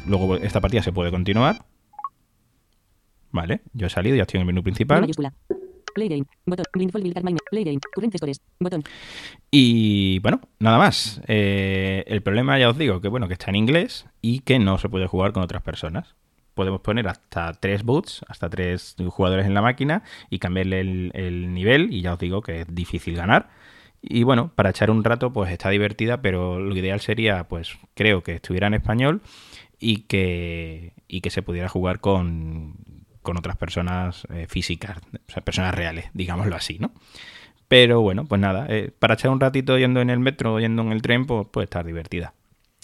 luego 0.08 0.36
esta 0.36 0.60
partida 0.60 0.82
se 0.82 0.92
puede 0.92 1.10
continuar. 1.10 1.64
Vale, 3.30 3.60
yo 3.72 3.86
he 3.86 3.90
salido, 3.90 4.16
ya 4.16 4.22
estoy 4.22 4.38
en 4.38 4.42
el 4.42 4.46
menú 4.46 4.62
principal. 4.62 5.00
mayúscula. 5.00 5.32
Play 5.94 6.08
game. 6.08 6.24
Botón. 6.46 6.64
Greenfold 6.72 7.02
Build 7.02 7.14
Card 7.14 7.24
Miner. 7.24 7.40
Play 7.50 7.64
game. 7.64 7.78
Current 7.94 8.16
scores. 8.16 8.40
Botón. 8.60 8.84
Y 9.50 10.18
bueno, 10.20 10.40
nada 10.60 10.78
más. 10.78 11.20
Eh, 11.26 12.04
el 12.06 12.22
problema 12.22 12.58
ya 12.58 12.70
os 12.70 12.78
digo 12.78 13.00
que 13.00 13.08
bueno, 13.08 13.26
que 13.26 13.34
está 13.34 13.50
en 13.50 13.56
inglés 13.56 14.06
y 14.22 14.40
que 14.40 14.58
no 14.58 14.78
se 14.78 14.88
puede 14.88 15.06
jugar 15.06 15.32
con 15.32 15.42
otras 15.42 15.62
personas. 15.62 16.14
Podemos 16.54 16.80
poner 16.80 17.08
hasta 17.08 17.52
tres 17.52 17.84
boots, 17.84 18.24
hasta 18.28 18.48
tres 18.48 18.96
jugadores 19.08 19.46
en 19.46 19.54
la 19.54 19.62
máquina 19.62 20.02
y 20.30 20.38
cambiarle 20.38 20.80
el, 20.80 21.10
el 21.14 21.54
nivel 21.54 21.92
y 21.92 22.00
ya 22.02 22.14
os 22.14 22.18
digo 22.18 22.42
que 22.42 22.62
es 22.62 22.74
difícil 22.74 23.16
ganar. 23.16 23.48
Y 24.00 24.22
bueno, 24.22 24.52
para 24.54 24.70
echar 24.70 24.90
un 24.90 25.04
rato 25.04 25.32
pues 25.32 25.50
está 25.50 25.70
divertida, 25.70 26.22
pero 26.22 26.60
lo 26.60 26.76
ideal 26.76 27.00
sería 27.00 27.44
pues 27.44 27.76
creo 27.94 28.22
que 28.22 28.34
estuviera 28.34 28.66
en 28.66 28.74
español 28.74 29.22
y 29.78 30.02
que, 30.02 30.92
y 31.08 31.20
que 31.20 31.30
se 31.30 31.42
pudiera 31.42 31.68
jugar 31.68 32.00
con, 32.00 32.74
con 33.22 33.36
otras 33.36 33.56
personas 33.56 34.26
eh, 34.32 34.46
físicas, 34.48 34.98
o 34.98 35.32
sea, 35.32 35.42
personas 35.42 35.74
reales, 35.74 36.06
digámoslo 36.14 36.56
así, 36.56 36.78
¿no? 36.78 36.92
Pero 37.68 38.00
bueno, 38.00 38.24
pues 38.24 38.40
nada, 38.40 38.66
eh, 38.70 38.90
para 38.98 39.14
echar 39.14 39.30
un 39.30 39.40
ratito 39.40 39.76
yendo 39.78 40.00
en 40.00 40.08
el 40.08 40.18
metro 40.18 40.54
o 40.54 40.60
yendo 40.60 40.82
en 40.82 40.92
el 40.92 41.02
tren, 41.02 41.26
pues 41.26 41.46
puede 41.48 41.64
estar 41.64 41.84
divertida. 41.84 42.32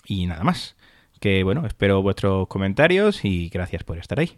Y 0.07 0.27
nada 0.27 0.45
más. 0.45 0.77
Que 1.21 1.43
bueno, 1.43 1.65
espero 1.65 2.03
vuestros 2.03 2.49
comentarios 2.49 3.25
y 3.25 3.49
gracias 3.49 3.83
por 3.83 3.97
estar 3.97 4.21
ahí. 4.21 4.37